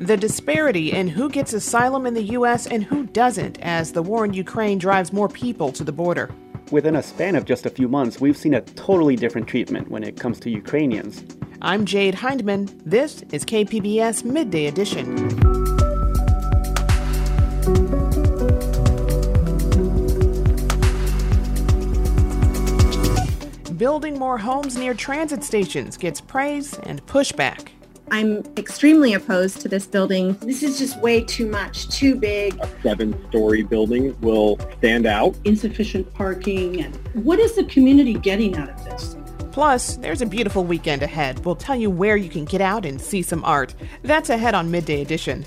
the 0.00 0.16
disparity 0.16 0.92
in 0.92 1.08
who 1.08 1.28
gets 1.28 1.52
asylum 1.52 2.06
in 2.06 2.14
the 2.14 2.22
U.S. 2.22 2.66
and 2.66 2.82
who 2.82 3.04
doesn't 3.08 3.60
as 3.60 3.92
the 3.92 4.02
war 4.02 4.24
in 4.24 4.32
Ukraine 4.32 4.78
drives 4.78 5.12
more 5.12 5.28
people 5.28 5.70
to 5.72 5.84
the 5.84 5.92
border. 5.92 6.34
Within 6.70 6.96
a 6.96 7.02
span 7.02 7.36
of 7.36 7.44
just 7.44 7.66
a 7.66 7.70
few 7.70 7.86
months, 7.86 8.18
we've 8.18 8.36
seen 8.36 8.54
a 8.54 8.62
totally 8.62 9.14
different 9.14 9.46
treatment 9.46 9.90
when 9.90 10.02
it 10.02 10.18
comes 10.18 10.40
to 10.40 10.50
Ukrainians. 10.50 11.22
I'm 11.60 11.84
Jade 11.84 12.14
Hindman. 12.14 12.70
This 12.86 13.22
is 13.30 13.44
KPBS 13.44 14.24
Midday 14.24 14.66
Edition. 14.66 15.16
Building 23.76 24.18
more 24.18 24.38
homes 24.38 24.78
near 24.78 24.94
transit 24.94 25.44
stations 25.44 25.98
gets 25.98 26.22
praise 26.22 26.78
and 26.84 27.04
pushback. 27.06 27.68
I'm 28.12 28.42
extremely 28.56 29.14
opposed 29.14 29.60
to 29.60 29.68
this 29.68 29.86
building. 29.86 30.34
This 30.40 30.62
is 30.62 30.78
just 30.78 30.98
way 30.98 31.22
too 31.22 31.46
much, 31.46 31.88
too 31.88 32.16
big. 32.16 32.58
A 32.60 32.68
seven-story 32.82 33.62
building 33.62 34.18
will 34.20 34.58
stand 34.78 35.06
out. 35.06 35.36
Insufficient 35.44 36.12
parking. 36.12 36.82
And 36.82 36.96
what 37.24 37.38
is 37.38 37.54
the 37.54 37.64
community 37.64 38.14
getting 38.14 38.56
out 38.56 38.70
of 38.70 38.84
this? 38.84 39.16
Plus, 39.52 39.96
there's 39.96 40.22
a 40.22 40.26
beautiful 40.26 40.64
weekend 40.64 41.02
ahead. 41.02 41.44
We'll 41.44 41.56
tell 41.56 41.76
you 41.76 41.90
where 41.90 42.16
you 42.16 42.28
can 42.28 42.44
get 42.44 42.60
out 42.60 42.84
and 42.84 43.00
see 43.00 43.22
some 43.22 43.44
art. 43.44 43.74
That's 44.02 44.30
ahead 44.30 44.54
on 44.54 44.70
Midday 44.70 45.02
Edition. 45.02 45.46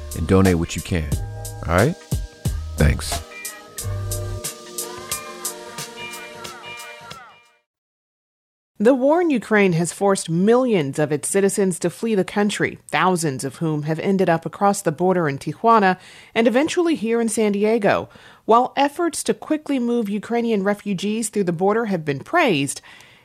and 0.17 0.27
donate 0.27 0.55
what 0.55 0.75
you 0.75 0.81
can. 0.81 1.09
All 1.67 1.75
right? 1.75 1.95
Thanks. 2.77 3.21
The 8.81 8.95
war 8.95 9.21
in 9.21 9.29
Ukraine 9.29 9.73
has 9.73 9.93
forced 9.93 10.27
millions 10.27 10.97
of 10.97 11.11
its 11.11 11.29
citizens 11.29 11.77
to 11.77 11.89
flee 11.91 12.15
the 12.15 12.23
country, 12.23 12.79
thousands 12.87 13.43
of 13.43 13.57
whom 13.57 13.83
have 13.83 13.99
ended 13.99 14.27
up 14.27 14.43
across 14.43 14.81
the 14.81 14.91
border 14.91 15.29
in 15.29 15.37
Tijuana 15.37 15.99
and 16.33 16.47
eventually 16.47 16.95
here 16.95 17.21
in 17.21 17.29
San 17.29 17.51
Diego. 17.51 18.09
While 18.45 18.73
efforts 18.75 19.21
to 19.25 19.35
quickly 19.35 19.77
move 19.77 20.09
Ukrainian 20.09 20.63
refugees 20.63 21.29
through 21.29 21.43
the 21.43 21.51
border 21.51 21.85
have 21.85 22.03
been 22.03 22.21
praised, 22.21 22.81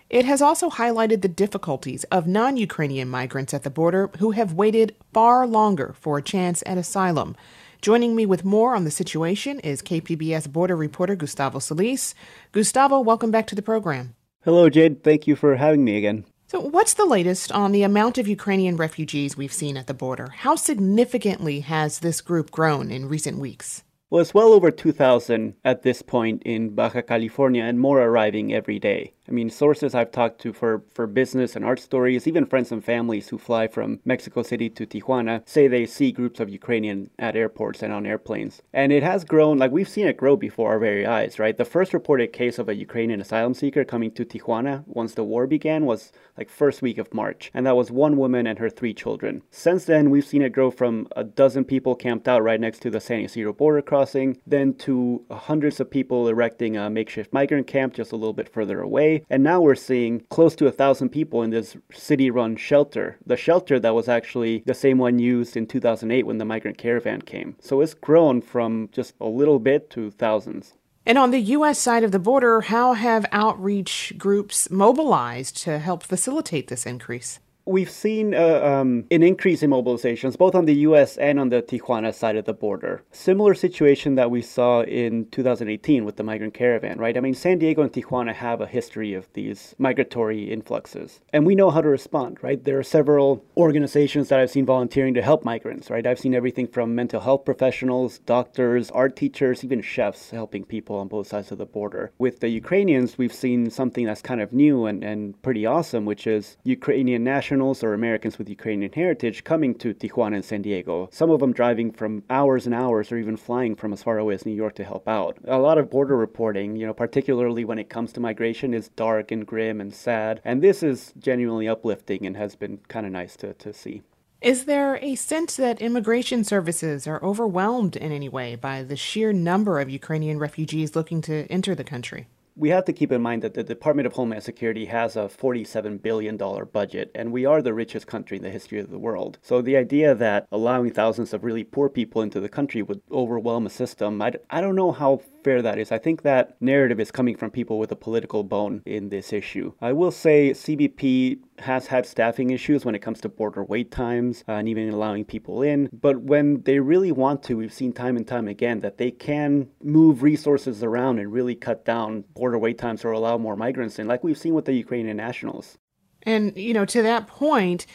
it 0.08 0.24
has 0.24 0.40
also 0.40 0.70
highlighted 0.70 1.22
the 1.22 1.28
difficulties 1.28 2.04
of 2.04 2.26
non 2.26 2.56
Ukrainian 2.56 3.08
migrants 3.08 3.52
at 3.52 3.64
the 3.64 3.70
border 3.70 4.10
who 4.18 4.30
have 4.30 4.52
waited 4.52 4.94
far 5.12 5.46
longer 5.46 5.94
for 5.98 6.18
a 6.18 6.22
chance 6.22 6.62
at 6.66 6.78
asylum. 6.78 7.36
Joining 7.82 8.14
me 8.14 8.24
with 8.26 8.44
more 8.44 8.74
on 8.74 8.84
the 8.84 8.90
situation 8.90 9.60
is 9.60 9.82
KPBS 9.82 10.50
border 10.50 10.76
reporter 10.76 11.16
Gustavo 11.16 11.58
Solis. 11.58 12.14
Gustavo, 12.52 13.00
welcome 13.00 13.30
back 13.30 13.46
to 13.48 13.54
the 13.54 13.62
program. 13.62 14.14
Hello, 14.44 14.70
Jade. 14.70 15.02
Thank 15.02 15.26
you 15.26 15.34
for 15.34 15.56
having 15.56 15.84
me 15.84 15.96
again. 15.98 16.24
So, 16.48 16.60
what's 16.60 16.94
the 16.94 17.04
latest 17.04 17.50
on 17.50 17.72
the 17.72 17.82
amount 17.82 18.18
of 18.18 18.28
Ukrainian 18.28 18.76
refugees 18.76 19.36
we've 19.36 19.52
seen 19.52 19.76
at 19.76 19.88
the 19.88 19.94
border? 19.94 20.28
How 20.28 20.54
significantly 20.54 21.60
has 21.60 21.98
this 21.98 22.20
group 22.20 22.52
grown 22.52 22.92
in 22.92 23.08
recent 23.08 23.38
weeks? 23.38 23.82
Well, 24.08 24.22
it's 24.22 24.32
well 24.32 24.52
over 24.52 24.70
2,000 24.70 25.54
at 25.64 25.82
this 25.82 26.02
point 26.02 26.44
in 26.44 26.76
Baja 26.76 27.02
California 27.02 27.64
and 27.64 27.80
more 27.80 28.00
arriving 28.00 28.54
every 28.54 28.78
day. 28.78 29.15
I 29.28 29.32
mean, 29.32 29.50
sources 29.50 29.94
I've 29.94 30.12
talked 30.12 30.40
to 30.42 30.52
for, 30.52 30.82
for 30.92 31.06
business 31.06 31.56
and 31.56 31.64
art 31.64 31.80
stories, 31.80 32.26
even 32.26 32.46
friends 32.46 32.70
and 32.70 32.84
families 32.84 33.28
who 33.28 33.38
fly 33.38 33.66
from 33.66 34.00
Mexico 34.04 34.42
City 34.42 34.70
to 34.70 34.86
Tijuana, 34.86 35.42
say 35.48 35.66
they 35.66 35.86
see 35.86 36.12
groups 36.12 36.38
of 36.38 36.48
Ukrainian 36.48 37.10
at 37.18 37.34
airports 37.34 37.82
and 37.82 37.92
on 37.92 38.06
airplanes. 38.06 38.62
And 38.72 38.92
it 38.92 39.02
has 39.02 39.24
grown, 39.24 39.58
like 39.58 39.72
we've 39.72 39.88
seen 39.88 40.06
it 40.06 40.16
grow 40.16 40.36
before 40.36 40.70
our 40.70 40.78
very 40.78 41.04
eyes, 41.06 41.38
right? 41.38 41.56
The 41.56 41.64
first 41.64 41.92
reported 41.92 42.32
case 42.32 42.58
of 42.58 42.68
a 42.68 42.76
Ukrainian 42.76 43.20
asylum 43.20 43.54
seeker 43.54 43.84
coming 43.84 44.12
to 44.12 44.24
Tijuana 44.24 44.84
once 44.86 45.14
the 45.14 45.24
war 45.24 45.46
began 45.46 45.86
was 45.86 46.12
like 46.36 46.48
first 46.48 46.82
week 46.82 46.98
of 46.98 47.12
March. 47.12 47.50
And 47.52 47.66
that 47.66 47.76
was 47.76 47.90
one 47.90 48.16
woman 48.16 48.46
and 48.46 48.58
her 48.58 48.70
three 48.70 48.94
children. 48.94 49.42
Since 49.50 49.86
then, 49.86 50.10
we've 50.10 50.24
seen 50.24 50.42
it 50.42 50.52
grow 50.52 50.70
from 50.70 51.08
a 51.16 51.24
dozen 51.24 51.64
people 51.64 51.94
camped 51.94 52.28
out 52.28 52.42
right 52.42 52.60
next 52.60 52.80
to 52.82 52.90
the 52.90 53.00
San 53.00 53.20
Isidro 53.20 53.52
border 53.52 53.82
crossing, 53.82 54.38
then 54.46 54.74
to 54.74 55.24
hundreds 55.30 55.80
of 55.80 55.90
people 55.90 56.28
erecting 56.28 56.76
a 56.76 56.90
makeshift 56.90 57.32
migrant 57.32 57.66
camp 57.66 57.94
just 57.94 58.12
a 58.12 58.16
little 58.16 58.32
bit 58.32 58.48
further 58.48 58.80
away 58.80 59.15
and 59.30 59.42
now 59.42 59.60
we're 59.60 59.74
seeing 59.74 60.20
close 60.30 60.54
to 60.56 60.66
a 60.66 60.72
thousand 60.72 61.10
people 61.10 61.42
in 61.42 61.50
this 61.50 61.76
city 61.92 62.30
run 62.30 62.56
shelter. 62.56 63.16
The 63.24 63.36
shelter 63.36 63.78
that 63.80 63.94
was 63.94 64.08
actually 64.08 64.62
the 64.66 64.74
same 64.74 64.98
one 64.98 65.18
used 65.18 65.56
in 65.56 65.66
2008 65.66 66.26
when 66.26 66.38
the 66.38 66.44
migrant 66.44 66.78
caravan 66.78 67.22
came. 67.22 67.56
So 67.60 67.80
it's 67.80 67.94
grown 67.94 68.40
from 68.40 68.88
just 68.92 69.14
a 69.20 69.26
little 69.26 69.58
bit 69.58 69.90
to 69.90 70.10
thousands. 70.10 70.74
And 71.08 71.18
on 71.18 71.30
the 71.30 71.38
U.S. 71.38 71.78
side 71.78 72.02
of 72.02 72.10
the 72.10 72.18
border, 72.18 72.62
how 72.62 72.94
have 72.94 73.26
outreach 73.30 74.14
groups 74.18 74.68
mobilized 74.70 75.56
to 75.62 75.78
help 75.78 76.02
facilitate 76.02 76.66
this 76.66 76.84
increase? 76.84 77.38
We've 77.68 77.90
seen 77.90 78.32
uh, 78.32 78.60
um, 78.62 79.06
an 79.10 79.24
increase 79.24 79.60
in 79.60 79.70
mobilizations 79.70 80.38
both 80.38 80.54
on 80.54 80.66
the 80.66 80.74
US 80.86 81.16
and 81.16 81.40
on 81.40 81.48
the 81.48 81.62
Tijuana 81.62 82.14
side 82.14 82.36
of 82.36 82.44
the 82.44 82.54
border. 82.54 83.02
Similar 83.10 83.54
situation 83.54 84.14
that 84.14 84.30
we 84.30 84.40
saw 84.40 84.82
in 84.82 85.26
2018 85.32 86.04
with 86.04 86.14
the 86.14 86.22
migrant 86.22 86.54
caravan, 86.54 86.96
right? 86.96 87.16
I 87.16 87.20
mean, 87.20 87.34
San 87.34 87.58
Diego 87.58 87.82
and 87.82 87.92
Tijuana 87.92 88.34
have 88.34 88.60
a 88.60 88.68
history 88.68 89.14
of 89.14 89.26
these 89.32 89.74
migratory 89.78 90.44
influxes, 90.44 91.18
and 91.32 91.44
we 91.44 91.56
know 91.56 91.70
how 91.70 91.80
to 91.80 91.88
respond, 91.88 92.38
right? 92.40 92.62
There 92.62 92.78
are 92.78 92.84
several 92.84 93.44
organizations 93.56 94.28
that 94.28 94.38
I've 94.38 94.50
seen 94.52 94.64
volunteering 94.64 95.14
to 95.14 95.22
help 95.22 95.44
migrants, 95.44 95.90
right? 95.90 96.06
I've 96.06 96.20
seen 96.20 96.36
everything 96.36 96.68
from 96.68 96.94
mental 96.94 97.20
health 97.20 97.44
professionals, 97.44 98.20
doctors, 98.20 98.92
art 98.92 99.16
teachers, 99.16 99.64
even 99.64 99.82
chefs 99.82 100.30
helping 100.30 100.64
people 100.64 100.94
on 100.98 101.08
both 101.08 101.26
sides 101.26 101.50
of 101.50 101.58
the 101.58 101.66
border. 101.66 102.12
With 102.16 102.38
the 102.38 102.48
Ukrainians, 102.48 103.18
we've 103.18 103.34
seen 103.34 103.70
something 103.70 104.06
that's 104.06 104.22
kind 104.22 104.40
of 104.40 104.52
new 104.52 104.86
and, 104.86 105.02
and 105.02 105.42
pretty 105.42 105.66
awesome, 105.66 106.04
which 106.04 106.28
is 106.28 106.56
Ukrainian 106.62 107.24
national 107.24 107.55
nationals 107.56 107.82
or 107.82 107.94
Americans 107.94 108.36
with 108.36 108.50
Ukrainian 108.50 108.92
heritage 108.92 109.42
coming 109.42 109.74
to 109.76 109.94
Tijuana 109.94 110.34
and 110.34 110.44
San 110.44 110.60
Diego, 110.60 111.08
some 111.10 111.30
of 111.30 111.40
them 111.40 111.54
driving 111.54 111.90
from 111.90 112.22
hours 112.28 112.66
and 112.66 112.74
hours 112.74 113.10
or 113.10 113.16
even 113.16 113.36
flying 113.38 113.74
from 113.74 113.94
as 113.94 114.02
far 114.02 114.18
away 114.18 114.34
as 114.34 114.44
New 114.44 114.52
York 114.52 114.74
to 114.74 114.84
help 114.84 115.08
out. 115.08 115.38
A 115.46 115.56
lot 115.58 115.78
of 115.78 115.90
border 115.90 116.18
reporting, 116.18 116.76
you 116.76 116.86
know, 116.86 116.92
particularly 116.92 117.64
when 117.64 117.78
it 117.78 117.88
comes 117.88 118.12
to 118.12 118.20
migration, 118.20 118.74
is 118.74 118.90
dark 118.90 119.30
and 119.30 119.46
grim 119.46 119.80
and 119.80 119.94
sad, 119.94 120.42
and 120.44 120.62
this 120.62 120.82
is 120.82 121.14
genuinely 121.18 121.66
uplifting 121.66 122.26
and 122.26 122.36
has 122.36 122.56
been 122.56 122.78
kind 122.88 123.06
of 123.06 123.12
nice 123.12 123.36
to, 123.36 123.54
to 123.54 123.72
see. 123.72 124.02
Is 124.42 124.66
there 124.66 124.98
a 125.00 125.14
sense 125.14 125.56
that 125.56 125.80
immigration 125.80 126.44
services 126.44 127.06
are 127.06 127.24
overwhelmed 127.24 127.96
in 127.96 128.12
any 128.12 128.28
way 128.28 128.54
by 128.54 128.82
the 128.82 128.96
sheer 128.96 129.32
number 129.32 129.80
of 129.80 129.88
Ukrainian 129.88 130.38
refugees 130.38 130.94
looking 130.94 131.22
to 131.22 131.46
enter 131.48 131.74
the 131.74 131.84
country? 131.84 132.26
We 132.56 132.70
have 132.70 132.86
to 132.86 132.92
keep 132.92 133.12
in 133.12 133.20
mind 133.20 133.42
that 133.42 133.52
the 133.52 133.62
Department 133.62 134.06
of 134.06 134.14
Homeland 134.14 134.42
Security 134.42 134.86
has 134.86 135.14
a 135.14 135.28
$47 135.28 136.00
billion 136.00 136.38
budget, 136.38 137.10
and 137.14 137.30
we 137.30 137.44
are 137.44 137.60
the 137.60 137.74
richest 137.74 138.06
country 138.06 138.38
in 138.38 138.42
the 138.42 138.50
history 138.50 138.80
of 138.80 138.90
the 138.90 138.98
world. 138.98 139.38
So 139.42 139.60
the 139.60 139.76
idea 139.76 140.14
that 140.14 140.48
allowing 140.50 140.90
thousands 140.92 141.34
of 141.34 141.44
really 141.44 141.64
poor 141.64 141.90
people 141.90 142.22
into 142.22 142.40
the 142.40 142.48
country 142.48 142.80
would 142.80 143.02
overwhelm 143.12 143.66
a 143.66 143.70
system, 143.70 144.22
I, 144.22 144.32
I 144.48 144.62
don't 144.62 144.74
know 144.74 144.92
how 144.92 145.20
that 145.46 145.78
is. 145.78 145.92
I 145.92 145.98
think 145.98 146.22
that 146.22 146.56
narrative 146.60 147.00
is 147.00 147.10
coming 147.10 147.36
from 147.36 147.50
people 147.50 147.78
with 147.78 147.92
a 147.92 147.96
political 147.96 148.42
bone 148.42 148.82
in 148.84 149.08
this 149.08 149.32
issue. 149.32 149.72
I 149.80 149.92
will 149.92 150.10
say 150.10 150.50
CBP 150.50 151.38
has 151.60 151.86
had 151.86 152.04
staffing 152.04 152.50
issues 152.50 152.84
when 152.84 152.94
it 152.94 153.00
comes 153.00 153.20
to 153.20 153.28
border 153.28 153.64
wait 153.64 153.90
times 153.90 154.44
uh, 154.48 154.52
and 154.52 154.68
even 154.68 154.90
allowing 154.90 155.24
people 155.24 155.62
in. 155.62 155.88
But 155.92 156.22
when 156.22 156.62
they 156.62 156.80
really 156.80 157.12
want 157.12 157.42
to, 157.44 157.56
we've 157.56 157.72
seen 157.72 157.92
time 157.92 158.16
and 158.16 158.26
time 158.26 158.48
again 158.48 158.80
that 158.80 158.98
they 158.98 159.10
can 159.10 159.68
move 159.82 160.22
resources 160.22 160.82
around 160.82 161.18
and 161.18 161.32
really 161.32 161.54
cut 161.54 161.84
down 161.84 162.24
border 162.34 162.58
wait 162.58 162.78
times 162.78 163.04
or 163.04 163.12
allow 163.12 163.38
more 163.38 163.56
migrants 163.56 163.98
in, 163.98 164.06
like 164.06 164.24
we've 164.24 164.38
seen 164.38 164.54
with 164.54 164.64
the 164.64 164.74
Ukrainian 164.74 165.16
nationals. 165.16 165.78
And, 166.24 166.56
you 166.56 166.74
know, 166.74 166.84
to 166.86 167.02
that 167.02 167.28
point, 167.28 167.86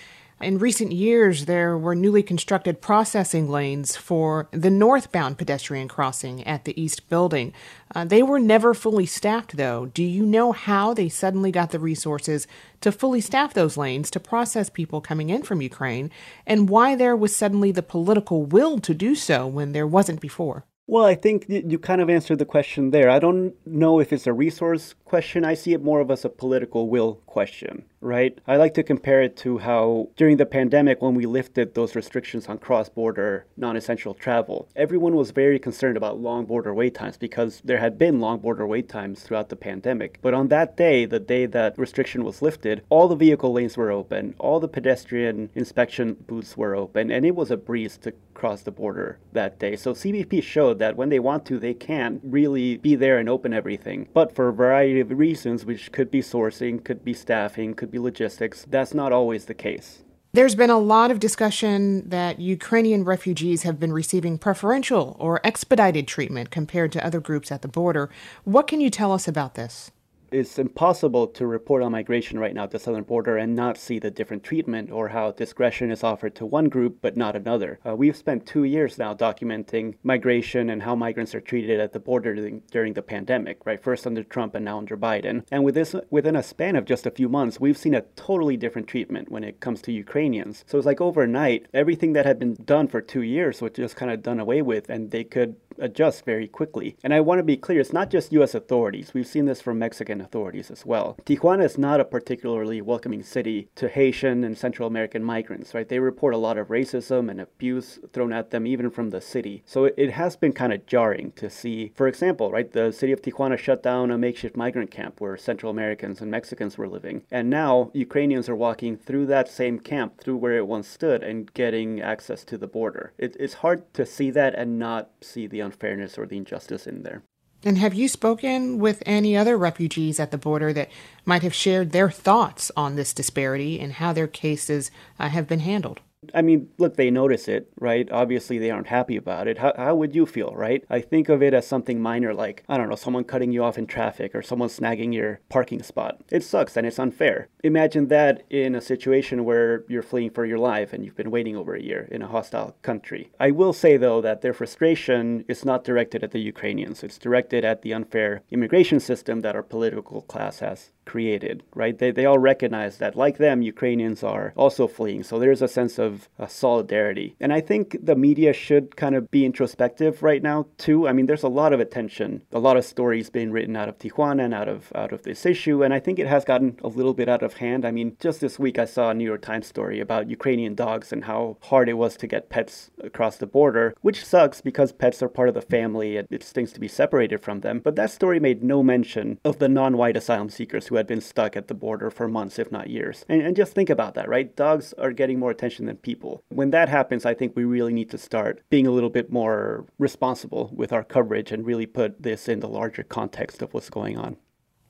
In 0.42 0.58
recent 0.58 0.92
years, 0.92 1.46
there 1.46 1.78
were 1.78 1.94
newly 1.94 2.24
constructed 2.24 2.82
processing 2.82 3.48
lanes 3.48 3.96
for 3.96 4.50
the 4.50 4.72
northbound 4.72 5.38
pedestrian 5.38 5.88
crossing 5.88 6.44
at 6.48 6.66
the 6.66 6.82
East 6.82 7.08
Building. 7.10 7.54
Uh, 7.94 8.06
they 8.06 8.24
were 8.24 8.40
never 8.40 8.74
fully 8.74 9.06
staffed, 9.06 9.56
though. 9.56 9.86
Do 9.86 10.04
you 10.04 10.26
know 10.26 10.52
how 10.52 10.96
they 10.96 11.10
suddenly 11.10 11.52
got 11.52 11.70
the 11.70 11.80
resources 11.80 12.48
to 12.82 12.92
fully 12.92 13.22
staff 13.22 13.54
those 13.54 13.78
lanes 13.78 14.10
to 14.12 14.20
process 14.20 14.68
people 14.68 15.00
coming 15.00 15.30
in 15.30 15.44
from 15.44 15.62
Ukraine, 15.62 16.10
and 16.48 16.70
why 16.70 16.96
there 16.96 17.16
was 17.16 17.36
suddenly 17.36 17.72
the 17.72 17.84
political 17.84 18.44
will 18.44 18.80
to 18.80 18.96
do 18.96 19.14
so 19.14 19.46
when 19.46 19.74
there 19.74 19.86
wasn't 19.86 20.22
before? 20.22 20.66
Well, 20.92 21.06
I 21.06 21.16
think 21.16 21.46
you 21.48 21.80
kind 21.80 22.02
of 22.02 22.10
answered 22.10 22.40
the 22.40 22.46
question 22.46 22.92
there. 22.92 23.10
I 23.10 23.18
don't 23.18 23.56
know 23.66 24.02
if 24.02 24.12
it's 24.12 24.28
a 24.28 24.34
resource 24.34 24.94
question. 25.06 25.46
I 25.46 25.54
see 25.54 25.72
it 25.72 25.82
more 25.82 26.02
of 26.02 26.12
as 26.12 26.26
a 26.26 26.30
political 26.30 26.90
will 26.90 27.16
question, 27.28 27.86
right? 28.02 28.38
I 28.46 28.58
like 28.58 28.74
to 28.74 28.84
compare 28.84 29.22
it 29.22 29.38
to 29.38 29.60
how 29.60 30.10
during 30.18 30.36
the 30.36 30.46
pandemic, 30.46 31.02
when 31.02 31.16
we 31.16 31.26
lifted 31.26 31.76
those 31.76 31.96
restrictions 31.96 32.48
on 32.48 32.58
cross 32.58 32.90
border 32.90 33.46
non 33.56 33.78
essential 33.78 34.14
travel, 34.14 34.68
everyone 34.76 35.16
was 35.16 35.32
very 35.32 35.60
concerned 35.60 35.96
about 35.96 36.20
long 36.20 36.44
border 36.44 36.74
wait 36.74 36.94
times 36.94 37.16
because 37.16 37.62
there 37.64 37.80
had 37.80 37.98
been 37.98 38.20
long 38.20 38.40
border 38.40 38.68
wait 38.68 38.90
times 38.90 39.22
throughout 39.22 39.48
the 39.48 39.56
pandemic. 39.56 40.20
But 40.22 40.34
on 40.34 40.50
that 40.50 40.76
day, 40.76 41.06
the 41.06 41.22
day 41.22 41.46
that 41.46 41.78
restriction 41.78 42.26
was 42.26 42.42
lifted, 42.42 42.84
all 42.90 43.08
the 43.08 43.16
vehicle 43.16 43.54
lanes 43.54 43.78
were 43.78 43.92
open, 43.92 44.36
all 44.40 44.60
the 44.60 44.68
pedestrian 44.68 45.52
inspection 45.56 46.18
booths 46.28 46.58
were 46.58 46.76
open, 46.76 47.10
and 47.12 47.26
it 47.26 47.36
was 47.38 47.50
a 47.50 47.56
breeze 47.56 47.98
to 48.00 48.12
cross 48.42 48.64
the 48.64 48.72
border 48.72 49.20
that 49.34 49.60
day. 49.60 49.76
So 49.76 49.94
CBP 49.94 50.42
showed 50.42 50.80
that 50.80 50.98
when 50.98 51.10
they 51.10 51.20
want 51.20 51.46
to, 51.46 51.60
they 51.60 51.76
can 51.76 52.20
really 52.24 52.78
be 52.78 52.96
there 52.96 53.20
and 53.20 53.30
open 53.30 53.54
everything. 53.54 54.10
But 54.16 54.34
for 54.34 54.48
a 54.48 54.54
variety 54.54 55.00
of 55.00 55.12
reasons, 55.12 55.64
which 55.64 55.92
could 55.92 56.10
be 56.10 56.22
sourcing, 56.22 56.84
could 56.84 57.06
be 57.06 57.14
staffing, 57.14 57.76
could 57.76 57.92
be 57.92 58.00
logistics, 58.00 58.66
that's 58.68 58.96
not 58.96 59.12
always 59.12 59.46
the 59.46 59.54
case. 59.54 60.04
There's 60.34 60.56
been 60.56 60.72
a 60.72 60.80
lot 60.80 61.12
of 61.12 61.20
discussion 61.20 62.10
that 62.10 62.40
Ukrainian 62.40 63.04
refugees 63.04 63.62
have 63.62 63.80
been 63.80 63.94
receiving 63.94 64.40
preferential 64.40 65.16
or 65.20 65.46
expedited 65.46 66.08
treatment 66.08 66.50
compared 66.50 66.92
to 66.94 67.06
other 67.06 67.20
groups 67.20 67.52
at 67.52 67.62
the 67.62 67.68
border. 67.68 68.10
What 68.44 68.66
can 68.66 68.82
you 68.82 68.90
tell 68.90 69.12
us 69.12 69.28
about 69.28 69.54
this? 69.54 69.92
It's 70.31 70.57
impossible 70.57 71.28
to 71.28 71.45
report 71.45 71.83
on 71.83 71.92
migration 71.92 72.39
right 72.39 72.54
now 72.54 72.63
at 72.63 72.72
the 72.72 72.80
southern 72.80 73.04
border 73.04 73.38
and 73.38 73.54
not 73.54 73.78
see 73.78 74.00
the 74.00 74.10
different 74.10 74.44
treatment 74.44 74.89
or 74.89 75.10
how 75.10 75.31
discretion 75.31 75.92
is 75.92 76.04
offered 76.04 76.33
to 76.36 76.45
one 76.45 76.69
group 76.69 77.00
but 77.01 77.18
not 77.18 77.36
another. 77.36 77.80
Uh, 77.86 77.95
we've 77.95 78.16
spent 78.16 78.45
two 78.45 78.63
years 78.63 78.98
now 78.98 79.13
documenting 79.13 79.94
migration 80.04 80.69
and 80.69 80.83
how 80.83 80.95
migrants 80.95 81.36
are 81.36 81.42
treated 81.42 81.80
at 81.80 81.92
the 81.92 82.00
border 82.00 82.33
during, 82.33 82.62
during 82.72 82.94
the 82.94 83.01
pandemic, 83.01 83.66
right? 83.66 83.83
First 83.83 84.07
under 84.07 84.24
Trump 84.24 84.56
and 84.56 84.63
now 84.63 84.78
under 84.78 84.95
Biden. 84.95 85.44
And 85.51 85.66
with 85.66 85.75
this, 85.75 85.95
within 86.10 86.38
a 86.38 86.44
span 86.44 86.78
of 86.78 86.86
just 86.86 87.06
a 87.06 87.12
few 87.12 87.28
months, 87.28 87.60
we've 87.60 87.78
seen 87.78 87.94
a 87.94 88.06
totally 88.16 88.56
different 88.56 88.88
treatment 88.88 89.30
when 89.31 89.44
it 89.44 89.60
comes 89.60 89.81
to 89.81 89.92
Ukrainians. 89.92 90.63
So 90.66 90.78
it's 90.78 90.88
like 90.88 91.01
overnight, 91.01 91.66
everything 91.74 92.13
that 92.13 92.25
had 92.25 92.39
been 92.39 92.54
done 92.54 92.88
for 92.88 93.01
two 93.01 93.22
years 93.22 93.62
was 93.62 93.74
just 93.74 93.98
kind 93.98 94.12
of 94.12 94.24
done 94.24 94.39
away 94.39 94.62
with, 94.62 94.89
and 94.89 95.12
they 95.12 95.25
could 95.25 95.57
adjust 95.78 96.25
very 96.25 96.48
quickly. 96.48 96.95
And 97.04 97.13
I 97.13 97.19
want 97.22 97.39
to 97.39 97.44
be 97.44 97.57
clear, 97.57 97.80
it's 97.80 97.94
not 97.94 98.10
just 98.10 98.31
U.S. 98.33 98.56
authorities. 98.56 99.13
We've 99.13 99.28
seen 99.28 99.45
this 99.45 99.62
from 99.62 99.80
Mexican 99.80 100.20
authorities 100.21 100.71
as 100.71 100.85
well. 100.85 101.18
Tijuana 101.25 101.65
is 101.65 101.77
not 101.77 102.00
a 102.00 102.06
particularly 102.06 102.81
welcoming 102.81 103.23
city 103.23 103.69
to 103.75 103.89
Haitian 103.89 104.44
and 104.44 104.57
Central 104.57 104.88
American 104.88 105.23
migrants, 105.23 105.73
right? 105.73 105.88
They 105.88 106.00
report 106.00 106.33
a 106.33 106.38
lot 106.38 106.57
of 106.57 106.68
racism 106.68 107.29
and 107.29 107.41
abuse 107.41 108.00
thrown 108.13 108.33
at 108.33 108.51
them 108.51 108.65
even 108.65 108.89
from 108.89 109.09
the 109.09 109.21
city. 109.21 109.63
So 109.65 109.85
it 109.85 110.12
has 110.12 110.35
been 110.35 110.53
kind 110.53 110.73
of 110.73 110.85
jarring 110.85 111.31
to 111.33 111.50
see, 111.50 111.91
for 111.95 112.07
example, 112.07 112.51
right, 112.51 112.71
the 112.71 112.91
city 112.91 113.12
of 113.12 113.21
Tijuana 113.21 113.57
shut 113.57 113.83
down 113.83 114.12
a 114.12 114.18
makeshift 114.18 114.56
migrant 114.56 114.91
camp 114.91 115.19
where 115.19 115.38
Central 115.38 115.71
Americans 115.71 116.21
and 116.21 116.31
Mexicans 116.31 116.77
were 116.77 116.88
living. 116.88 117.23
And 117.31 117.50
now 117.50 117.91
Ukrainians 117.94 118.50
are 118.50 118.56
walking 118.56 118.97
through 118.97 119.25
that 119.27 119.50
same 119.50 119.79
camp, 119.79 120.19
through 120.19 120.38
where 120.38 120.57
it 120.57 120.68
once 120.68 120.88
stood, 120.88 121.23
and 121.23 121.51
getting 121.53 122.01
access 122.01 122.44
to 122.45 122.57
the 122.57 122.68
border. 122.68 123.13
It, 123.18 123.35
it's 123.39 123.56
hard 123.56 123.94
to 123.94 124.06
see 124.06 124.31
that 124.31 124.56
and 124.56 124.79
not 124.79 125.09
see 125.21 125.47
the 125.47 125.59
unfairness 125.59 126.18
or 126.18 126.25
the 126.25 126.38
injustice 126.38 126.88
in 126.88 127.03
there. 127.03 127.23
And 127.63 127.78
have 127.78 127.94
you 127.94 128.08
spoken 128.08 128.80
with 128.80 129.04
any 129.06 129.38
other 129.38 129.58
refugees 129.58 130.19
at 130.19 130.31
the 130.31 130.38
border 130.38 130.74
that 130.74 130.90
might 131.25 131.44
have 131.44 131.54
shared 131.54 131.92
their 131.92 132.10
thoughts 132.10 132.72
on 132.75 132.96
this 132.96 133.13
disparity 133.13 133.80
and 133.80 133.94
how 133.94 134.13
their 134.13 134.28
cases 134.28 134.90
uh, 135.19 135.30
have 135.30 135.48
been 135.48 135.60
handled? 135.60 136.00
I 136.35 136.44
mean, 136.44 136.69
look, 136.77 136.97
they 136.97 137.09
notice 137.09 137.47
it, 137.47 137.71
right? 137.79 138.07
Obviously, 138.12 138.59
they 138.59 138.69
aren't 138.69 138.88
happy 138.88 139.18
about 139.18 139.47
it. 139.47 139.57
How, 139.57 139.73
how 139.75 139.95
would 139.95 140.13
you 140.13 140.27
feel, 140.27 140.53
right? 140.53 140.83
I 140.88 141.01
think 141.01 141.29
of 141.29 141.41
it 141.41 141.53
as 141.56 141.65
something 141.65 142.00
minor, 142.00 142.31
like, 142.31 142.63
I 142.69 142.77
don't 142.77 142.89
know, 142.89 142.95
someone 142.95 143.23
cutting 143.23 143.51
you 143.51 143.63
off 143.63 143.77
in 143.77 143.88
traffic 143.88 144.35
or 144.35 144.44
someone 144.44 144.69
snagging 144.69 145.13
your 145.15 145.39
parking 145.50 145.81
spot. 145.81 146.21
It 146.29 146.44
sucks 146.44 146.77
and 146.77 146.85
it's 146.85 147.00
unfair. 147.00 147.47
Imagine 147.63 148.07
that 148.09 148.44
in 148.51 148.75
a 148.75 148.81
situation 148.81 149.45
where 149.45 149.83
you're 149.88 150.03
fleeing 150.03 150.29
for 150.29 150.45
your 150.45 150.59
life 150.59 150.94
and 150.94 151.03
you've 151.03 151.15
been 151.15 151.31
waiting 151.31 151.56
over 151.57 151.73
a 151.73 151.81
year 151.81 152.07
in 152.12 152.21
a 152.21 152.27
hostile 152.27 152.75
country. 152.83 153.31
I 153.39 153.50
will 153.50 153.73
say, 153.73 153.97
though, 153.97 154.21
that 154.21 154.41
their 154.41 154.53
frustration 154.53 155.44
is 155.47 155.65
not 155.65 155.83
directed 155.83 156.23
at 156.23 156.31
the 156.31 156.39
Ukrainians, 156.39 157.03
it's 157.03 157.18
directed 157.18 157.65
at 157.65 157.81
the 157.81 157.94
unfair 157.94 158.44
immigration 158.51 159.00
system 159.00 159.41
that 159.41 159.56
our 159.56 159.63
political 159.63 160.21
class 160.21 160.59
has 160.59 160.91
created, 161.12 161.62
right? 161.75 161.98
They, 161.98 162.12
they 162.12 162.25
all 162.25 162.40
recognize 162.40 162.98
that, 163.00 163.18
like 163.18 163.38
them, 163.38 163.62
Ukrainians 163.62 164.24
are 164.24 164.54
also 164.56 164.88
fleeing. 164.88 165.24
So 165.24 165.40
there's 165.40 165.62
a 165.62 165.68
sense 165.68 166.00
of 166.00 166.30
uh, 166.40 166.48
solidarity. 166.48 167.36
And 167.42 167.52
I 167.52 167.60
think 167.60 167.98
the 168.02 168.16
media 168.16 168.54
should 168.54 168.96
kind 168.96 169.13
of 169.13 169.30
be 169.30 169.46
introspective 169.46 170.24
right 170.24 170.42
now, 170.42 170.68
too. 170.78 171.10
I 171.10 171.12
mean, 171.12 171.25
there's 171.25 171.44
a 171.44 171.58
lot 171.62 171.74
of 171.74 171.81
attention, 171.81 172.44
a 172.54 172.60
lot 172.60 172.78
of 172.78 172.86
stories 172.86 173.30
being 173.30 173.52
written 173.52 173.75
out 173.75 173.90
of 173.90 173.98
Tijuana 173.98 174.46
and 174.46 174.54
out 174.54 174.69
of, 174.69 174.90
out 174.96 175.12
of 175.12 175.24
this 175.24 175.46
issue. 175.46 175.84
And 175.84 175.94
I 175.94 176.00
think 176.00 176.18
it 176.18 176.28
has 176.28 176.46
gotten 176.46 176.80
a 176.81 176.88
little 176.88 177.14
bit 177.14 177.28
out 177.28 177.44
of 177.44 177.56
hand. 177.56 177.84
I 177.84 177.92
mean, 177.92 178.16
just 178.22 178.40
this 178.40 178.57
week 178.57 178.80
I 178.80 178.86
saw 178.86 179.10
a 179.10 179.14
New 179.14 179.25
York 179.25 179.42
Times 179.42 179.68
story 179.68 180.00
about 180.00 180.30
Ukrainian 180.30 180.75
dogs 180.75 181.12
and 181.12 181.25
how 181.25 181.57
hard 181.64 181.90
it 181.90 181.98
was 182.04 182.16
to 182.18 182.28
get 182.28 182.50
pets 182.50 182.90
across 183.04 183.36
the 183.36 183.48
border, 183.48 183.94
which 184.02 184.24
sucks 184.24 184.62
because 184.62 184.94
pets 184.94 185.22
are 185.22 185.28
part 185.28 185.50
of 185.50 185.56
the 185.56 185.62
family 185.62 186.16
and 186.16 186.25
it 186.31 186.42
stinks 186.42 186.72
to 186.72 186.80
be 186.80 186.88
separated 186.88 187.42
from 187.42 187.60
them. 187.60 187.81
But 187.84 187.98
that 187.98 188.12
story 188.12 188.40
made 188.40 188.64
no 188.64 188.81
mention 188.81 189.40
of 189.44 189.60
the 189.60 189.68
non 189.68 189.98
white 189.98 190.16
asylum 190.16 190.50
seekers 190.50 190.88
who 190.88 190.96
had 190.96 191.00
been 191.07 191.21
stuck 191.21 191.56
at 191.56 191.68
the 191.68 191.74
border 191.74 192.09
for 192.09 192.27
months, 192.27 192.59
if 192.59 192.71
not 192.71 192.89
years. 192.89 193.25
And, 193.30 193.42
and 193.42 193.56
just 193.56 193.74
think 193.74 193.89
about 193.89 194.13
that, 194.15 194.30
right? 194.30 194.56
Dogs 194.56 194.94
are 194.94 195.12
getting 195.12 195.39
more 195.39 195.51
attention 195.51 195.86
than 195.86 195.98
people. 195.98 196.44
When 196.50 196.71
that 196.71 196.89
happens, 196.89 197.25
I 197.25 197.33
think 197.33 197.56
we 197.56 197.63
really 197.63 197.94
need 197.94 198.09
to 198.12 198.18
start 198.18 198.62
being 198.69 198.88
a 198.88 198.92
little 198.92 199.09
bit 199.09 199.31
more 199.31 199.86
responsible 200.00 200.71
with 200.74 200.92
our 200.94 201.03
coverage 201.03 201.51
and 201.51 201.65
really 201.65 201.86
put 201.86 202.21
this 202.21 202.48
in 202.48 202.59
the 202.59 202.68
larger 202.68 203.03
context 203.03 203.62
of 203.62 203.74
what's 203.74 203.89
going 203.89 204.18
on. 204.18 204.38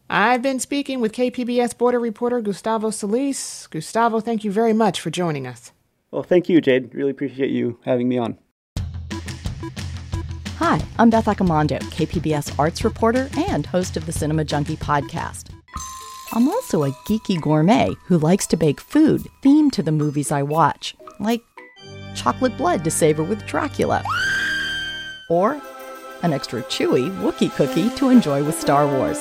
I've 0.09 0.41
been 0.41 0.59
speaking 0.59 0.99
with 0.99 1.13
KPBS 1.13 1.77
border 1.77 1.99
reporter 1.99 2.41
Gustavo 2.41 2.89
Solis. 2.89 3.67
Gustavo, 3.67 4.19
thank 4.19 4.43
you 4.43 4.51
very 4.51 4.73
much 4.73 4.99
for 4.99 5.09
joining 5.09 5.47
us. 5.47 5.71
Well, 6.11 6.23
thank 6.23 6.49
you, 6.49 6.59
Jade. 6.59 6.93
Really 6.93 7.11
appreciate 7.11 7.51
you 7.51 7.79
having 7.85 8.09
me 8.09 8.17
on. 8.17 8.37
Hi, 10.57 10.79
I'm 10.99 11.09
Beth 11.09 11.25
Accomando, 11.25 11.79
KPBS 11.79 12.59
arts 12.59 12.83
reporter 12.83 13.29
and 13.35 13.65
host 13.65 13.97
of 13.97 14.05
the 14.05 14.11
Cinema 14.11 14.43
Junkie 14.43 14.75
podcast. 14.75 15.49
I'm 16.33 16.47
also 16.47 16.83
a 16.85 16.91
geeky 16.91 17.41
gourmet 17.41 17.93
who 18.05 18.17
likes 18.17 18.47
to 18.47 18.57
bake 18.57 18.79
food 18.79 19.27
themed 19.43 19.73
to 19.73 19.83
the 19.83 19.91
movies 19.91 20.31
I 20.31 20.43
watch, 20.43 20.95
like 21.19 21.41
chocolate 22.15 22.55
blood 22.57 22.85
to 22.85 22.91
savor 22.91 23.21
with 23.21 23.45
Dracula, 23.45 24.01
or 25.29 25.61
an 26.23 26.31
extra 26.31 26.61
chewy 26.63 27.09
Wookiee 27.19 27.53
cookie 27.53 27.89
to 27.97 28.09
enjoy 28.09 28.45
with 28.45 28.57
Star 28.57 28.87
Wars. 28.87 29.19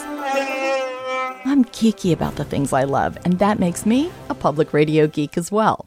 I'm 1.44 1.64
geeky 1.64 2.12
about 2.12 2.36
the 2.36 2.44
things 2.44 2.72
I 2.72 2.84
love, 2.84 3.18
and 3.24 3.40
that 3.40 3.58
makes 3.58 3.84
me 3.84 4.12
a 4.28 4.34
public 4.34 4.72
radio 4.72 5.08
geek 5.08 5.36
as 5.36 5.50
well. 5.50 5.86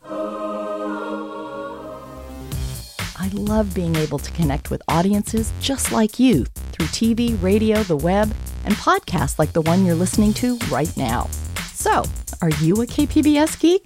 I 3.16 3.30
love 3.32 3.74
being 3.74 3.96
able 3.96 4.20
to 4.20 4.32
connect 4.34 4.70
with 4.70 4.82
audiences 4.90 5.54
just 5.62 5.94
like 5.94 6.20
you 6.20 6.44
through 6.74 6.88
TV, 6.88 7.42
radio, 7.42 7.82
the 7.84 7.96
web, 7.96 8.30
and 8.64 8.74
podcasts 8.76 9.40
like 9.40 9.54
the 9.54 9.62
one 9.62 9.86
you're 9.86 9.96
listening 9.96 10.34
to 10.34 10.58
right 10.72 10.96
now. 10.98 11.30
So, 11.74 12.04
are 12.42 12.50
you 12.62 12.76
a 12.82 12.86
KPBS 12.86 13.60
geek? 13.60 13.86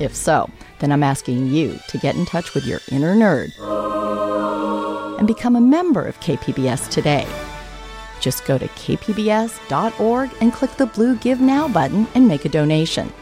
If 0.00 0.14
so, 0.14 0.48
then 0.78 0.92
I'm 0.92 1.02
asking 1.02 1.48
you 1.48 1.78
to 1.88 1.98
get 1.98 2.14
in 2.14 2.24
touch 2.24 2.54
with 2.54 2.64
your 2.64 2.80
inner 2.90 3.14
nerd 3.14 3.50
and 5.18 5.26
become 5.26 5.56
a 5.56 5.60
member 5.60 6.04
of 6.04 6.20
KPBS 6.20 6.88
today. 6.88 7.26
Just 8.20 8.44
go 8.44 8.58
to 8.58 8.66
kpbs.org 8.68 10.30
and 10.40 10.52
click 10.52 10.72
the 10.72 10.86
blue 10.86 11.16
Give 11.16 11.40
Now 11.40 11.68
button 11.68 12.06
and 12.14 12.26
make 12.26 12.44
a 12.44 12.48
donation. 12.48 13.12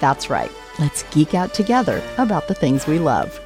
That's 0.00 0.30
right, 0.30 0.50
let's 0.78 1.04
geek 1.04 1.34
out 1.34 1.54
together 1.54 2.02
about 2.18 2.48
the 2.48 2.54
things 2.54 2.86
we 2.86 2.98
love. 2.98 3.40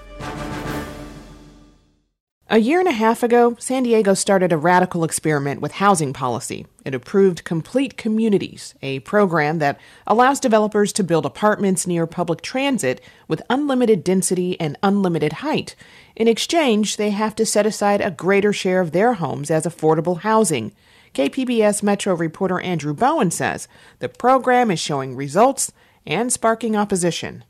A 2.49 2.59
year 2.59 2.79
and 2.79 2.89
a 2.89 2.93
half 2.93 3.25
ago, 3.25 3.57
San 3.59 3.83
Diego 3.83 4.15
started 4.15 4.53
a 4.53 4.57
radical 4.57 5.03
experiment 5.03 5.61
with 5.61 5.73
housing 5.73 6.13
policy. 6.13 6.65
It 6.85 6.95
approved 6.95 7.43
Complete 7.43 7.97
Communities, 7.97 8.73
a 8.83 9.01
program 9.01 9.59
that 9.59 9.81
allows 10.07 10.39
developers 10.39 10.93
to 10.93 11.03
build 11.03 11.27
apartments 11.27 11.89
near 11.89 12.07
public 12.07 12.43
transit 12.43 13.01
with 13.27 13.43
unlimited 13.51 14.05
density 14.05 14.61
and 14.61 14.79
unlimited 14.81 15.33
height. 15.33 15.75
In 16.15 16.29
exchange, 16.29 16.99
they 16.99 17.11
have 17.11 17.35
to 17.35 17.45
set 17.45 17.67
aside 17.67 18.01
a 18.01 18.13
greater 18.13 18.53
share 18.53 18.81
of 18.81 18.93
their 18.93 19.15
homes 19.15 19.51
as 19.51 19.67
affordable 19.67 20.21
housing. 20.21 20.71
KPBS 21.15 21.83
Metro 21.83 22.15
reporter 22.15 22.61
Andrew 22.61 22.95
Bowen 22.95 23.33
says 23.33 23.67
the 23.99 24.09
program 24.09 24.71
is 24.71 24.79
showing 24.79 25.17
results 25.17 25.73
and 26.07 26.33
sparking 26.33 26.77
opposition. 26.77 27.43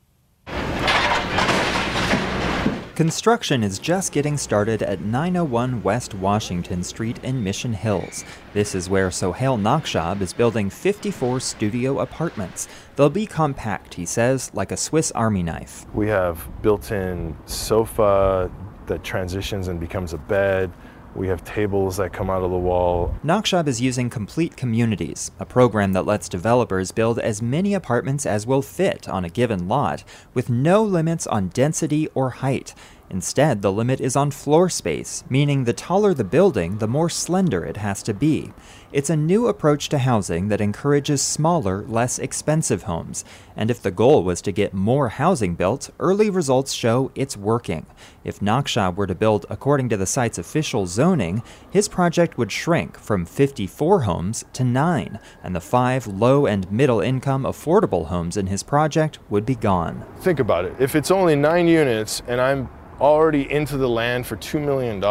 Construction 2.97 3.63
is 3.63 3.79
just 3.79 4.11
getting 4.11 4.39
started 4.39 4.83
at 4.83 5.03
901 5.03 5.83
West 5.83 6.15
Washington 6.15 6.83
Street 6.83 7.23
in 7.23 7.45
Mission 7.45 7.75
Hills. 7.75 8.25
This 8.55 8.75
is 8.75 8.89
where 8.89 9.11
Soheil 9.11 9.61
Nakhshab 9.61 10.23
is 10.23 10.33
building 10.33 10.71
54 10.71 11.41
studio 11.41 12.01
apartments. 12.01 12.69
They'll 12.97 13.11
be 13.11 13.27
compact, 13.27 13.93
he 13.93 14.07
says, 14.07 14.51
like 14.55 14.73
a 14.73 14.79
Swiss 14.79 15.11
Army 15.11 15.43
knife. 15.43 15.85
We 15.93 16.09
have 16.09 16.49
built 16.63 16.91
in 16.91 17.37
sofa 17.45 18.51
that 18.87 19.05
transitions 19.05 19.69
and 19.69 19.79
becomes 19.79 20.15
a 20.15 20.19
bed. 20.19 20.73
We 21.17 21.29
have 21.29 21.43
tables 21.47 21.97
that 21.97 22.13
come 22.13 22.29
out 22.29 22.43
of 22.43 22.51
the 22.51 22.59
wall. 22.59 23.15
Nakhshab 23.25 23.67
is 23.69 23.81
using 23.81 24.11
Complete 24.11 24.55
Communities, 24.55 25.31
a 25.41 25.47
program 25.47 25.95
that 25.95 26.05
lets 26.05 26.29
developers 26.29 26.93
build 26.93 27.19
as 27.19 27.41
many 27.41 27.73
apartments 27.73 28.27
as 28.27 28.47
will 28.47 28.61
fit 28.61 29.09
on 29.09 29.25
a 29.25 29.31
given 29.31 29.67
lot, 29.67 30.05
with 30.35 30.51
no 30.51 30.83
limits 30.83 31.27
on 31.27 31.49
density 31.49 32.07
or 32.15 32.29
height. 32.29 32.75
Instead, 33.09 33.63
the 33.63 33.73
limit 33.73 34.01
is 34.01 34.17
on 34.17 34.31
floor 34.31 34.69
space, 34.69 35.23
meaning 35.31 35.65
the 35.65 35.73
taller 35.73 36.13
the 36.13 36.25
building, 36.25 36.79
the 36.79 36.89
more 36.89 37.09
slender 37.09 37.65
it 37.65 37.77
has 37.77 38.03
to 38.03 38.13
be. 38.13 38.53
It's 38.93 39.11
a 39.11 39.17
new 39.17 39.47
approach 39.47 39.89
to 39.91 39.99
housing 39.99 40.49
that 40.49 40.61
encourages 40.61 41.23
smaller, 41.23 41.85
less 41.87 42.19
expensive 42.19 42.85
homes. 42.85 43.25
And 43.55 43.71
if 43.71 43.81
the 43.81 43.91
goal 43.91 44.25
was 44.25 44.41
to 44.43 44.53
get 44.53 44.75
more 44.75 45.09
housing 45.11 45.55
built, 45.55 45.91
early 46.01 46.31
results 46.31 46.73
show 46.73 47.11
it's 47.15 47.37
working. 47.37 47.87
If 48.25 48.41
Nakhshab 48.41 48.97
were 48.97 49.07
to 49.07 49.15
build 49.15 49.47
according 49.49 49.89
to 49.91 49.97
the 49.97 50.07
site's 50.07 50.39
official 50.39 50.87
zoning, 50.87 51.43
his 51.71 51.89
project 51.89 52.39
would 52.39 52.51
shrink 52.51 52.99
from 52.99 53.25
54 53.25 54.03
homes 54.03 54.45
to 54.55 54.65
9, 54.65 55.19
and 55.45 55.55
the 55.55 55.61
five 55.61 56.07
low 56.07 56.47
and 56.47 56.71
middle 56.73 57.01
income 57.01 57.45
affordable 57.45 58.07
homes 58.07 58.37
in 58.37 58.47
his 58.47 58.63
project 58.63 59.19
would 59.31 59.47
be 59.47 59.55
gone. 59.55 60.05
Think 60.19 60.41
about 60.41 60.65
it. 60.65 60.75
If 60.81 60.97
it's 60.97 61.11
only 61.11 61.37
9 61.37 61.69
units 61.69 62.23
and 62.27 62.41
I'm 62.41 62.69
already 63.01 63.51
into 63.51 63.77
the 63.77 63.89
land 63.89 64.27
for 64.27 64.37
$2 64.37 64.65
million, 64.65 65.03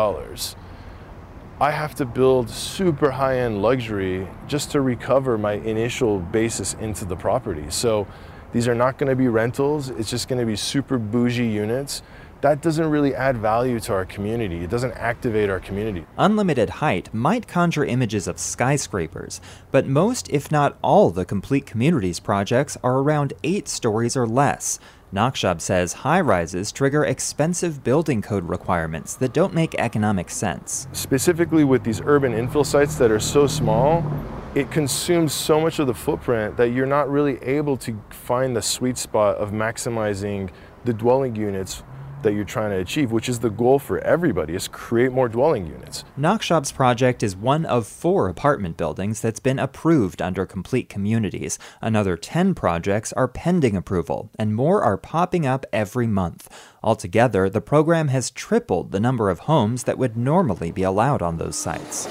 I 1.60 1.72
have 1.72 1.96
to 1.96 2.06
build 2.06 2.50
super 2.50 3.12
high 3.12 3.40
end 3.40 3.62
luxury 3.62 4.28
just 4.48 4.72
to 4.72 4.82
recover 4.82 5.38
my 5.38 5.54
initial 5.54 6.20
basis 6.20 6.74
into 6.76 7.06
the 7.06 7.16
property. 7.16 7.66
So 7.70 8.08
these 8.52 8.68
are 8.68 8.76
not 8.76 8.98
going 8.98 9.10
to 9.10 9.16
be 9.16 9.28
rentals, 9.28 9.90
it's 9.90 10.10
just 10.10 10.28
going 10.28 10.40
to 10.40 10.46
be 10.46 10.56
super 10.56 10.98
bougie 10.98 11.48
units. 11.48 12.02
That 12.42 12.62
doesn't 12.62 12.90
really 12.90 13.16
add 13.16 13.38
value 13.38 13.80
to 13.80 13.94
our 13.94 14.06
community. 14.06 14.64
It 14.64 14.70
doesn't 14.70 14.92
activate 14.92 15.50
our 15.50 15.60
community. 15.60 16.06
Unlimited 16.18 16.70
height 16.70 17.12
might 17.14 17.48
conjure 17.48 17.86
images 17.86 18.28
of 18.28 18.38
skyscrapers, 18.38 19.42
but 19.72 19.88
most, 19.88 20.30
if 20.30 20.52
not 20.52 20.78
all, 20.84 21.10
the 21.10 21.26
complete 21.26 21.66
communities 21.66 22.20
projects 22.20 22.78
are 22.84 23.00
around 23.00 23.34
eight 23.44 23.68
stories 23.68 24.16
or 24.16 24.28
less. 24.28 24.78
Nakhshab 25.16 25.62
says 25.62 25.94
high 25.94 26.20
rises 26.20 26.74
trigger 26.74 27.06
expensive 27.06 27.86
building 27.86 28.22
code 28.22 28.44
requirements 28.44 29.16
that 29.16 29.32
don't 29.32 29.54
make 29.54 29.74
economic 29.76 30.30
sense. 30.30 30.90
Specifically 30.92 31.64
with 31.64 31.86
these 31.86 32.02
urban 32.02 32.34
infill 32.34 32.66
sites 32.66 32.96
that 32.96 33.12
are 33.12 33.20
so 33.22 33.48
small, 33.48 34.04
it 34.56 34.70
consumes 34.72 35.34
so 35.34 35.62
much 35.62 35.80
of 35.80 35.88
the 35.88 35.94
footprint 35.94 36.58
that 36.58 36.72
you're 36.72 36.86
not 36.86 37.10
really 37.10 37.42
able 37.44 37.78
to 37.78 37.98
find 38.10 38.58
the 38.58 38.62
sweet 38.62 38.98
spot 38.98 39.38
of 39.38 39.52
maximizing 39.52 40.50
the 40.84 40.94
dwelling 40.94 41.34
units 41.34 41.82
that 42.26 42.34
you're 42.34 42.44
trying 42.44 42.72
to 42.72 42.78
achieve, 42.78 43.12
which 43.12 43.30
is 43.30 43.40
the 43.40 43.50
goal 43.50 43.80
for 43.80 44.00
everybody, 44.00 44.54
is 44.54 44.68
create 44.68 45.14
more 45.14 45.30
dwelling 45.30 45.66
units. 45.66 46.04
Nakhshab's 46.20 46.74
project 46.74 47.24
is 47.24 47.36
one 47.36 47.66
of 47.66 47.88
four 47.88 48.28
apartment 48.28 48.76
buildings 48.76 49.22
that's 49.22 49.40
been 49.40 49.60
approved 49.60 50.22
under 50.22 50.46
complete 50.46 50.90
communities. 50.90 51.58
Another 51.82 52.18
10 52.18 52.54
projects 52.54 53.14
are 53.14 53.30
pending 53.30 53.78
approval, 53.78 54.30
and 54.38 54.54
more 54.54 54.84
are 54.84 54.98
popping 54.98 55.46
up 55.46 55.66
every 55.72 56.08
month. 56.08 56.50
Altogether, 56.84 57.50
the 57.50 57.62
program 57.62 58.10
has 58.10 58.30
tripled 58.32 58.92
the 58.92 59.00
number 59.00 59.30
of 59.30 59.40
homes 59.40 59.84
that 59.84 59.98
would 59.98 60.18
normally 60.18 60.72
be 60.72 60.84
allowed 60.84 61.22
on 61.22 61.38
those 61.38 61.56
sites 61.56 62.08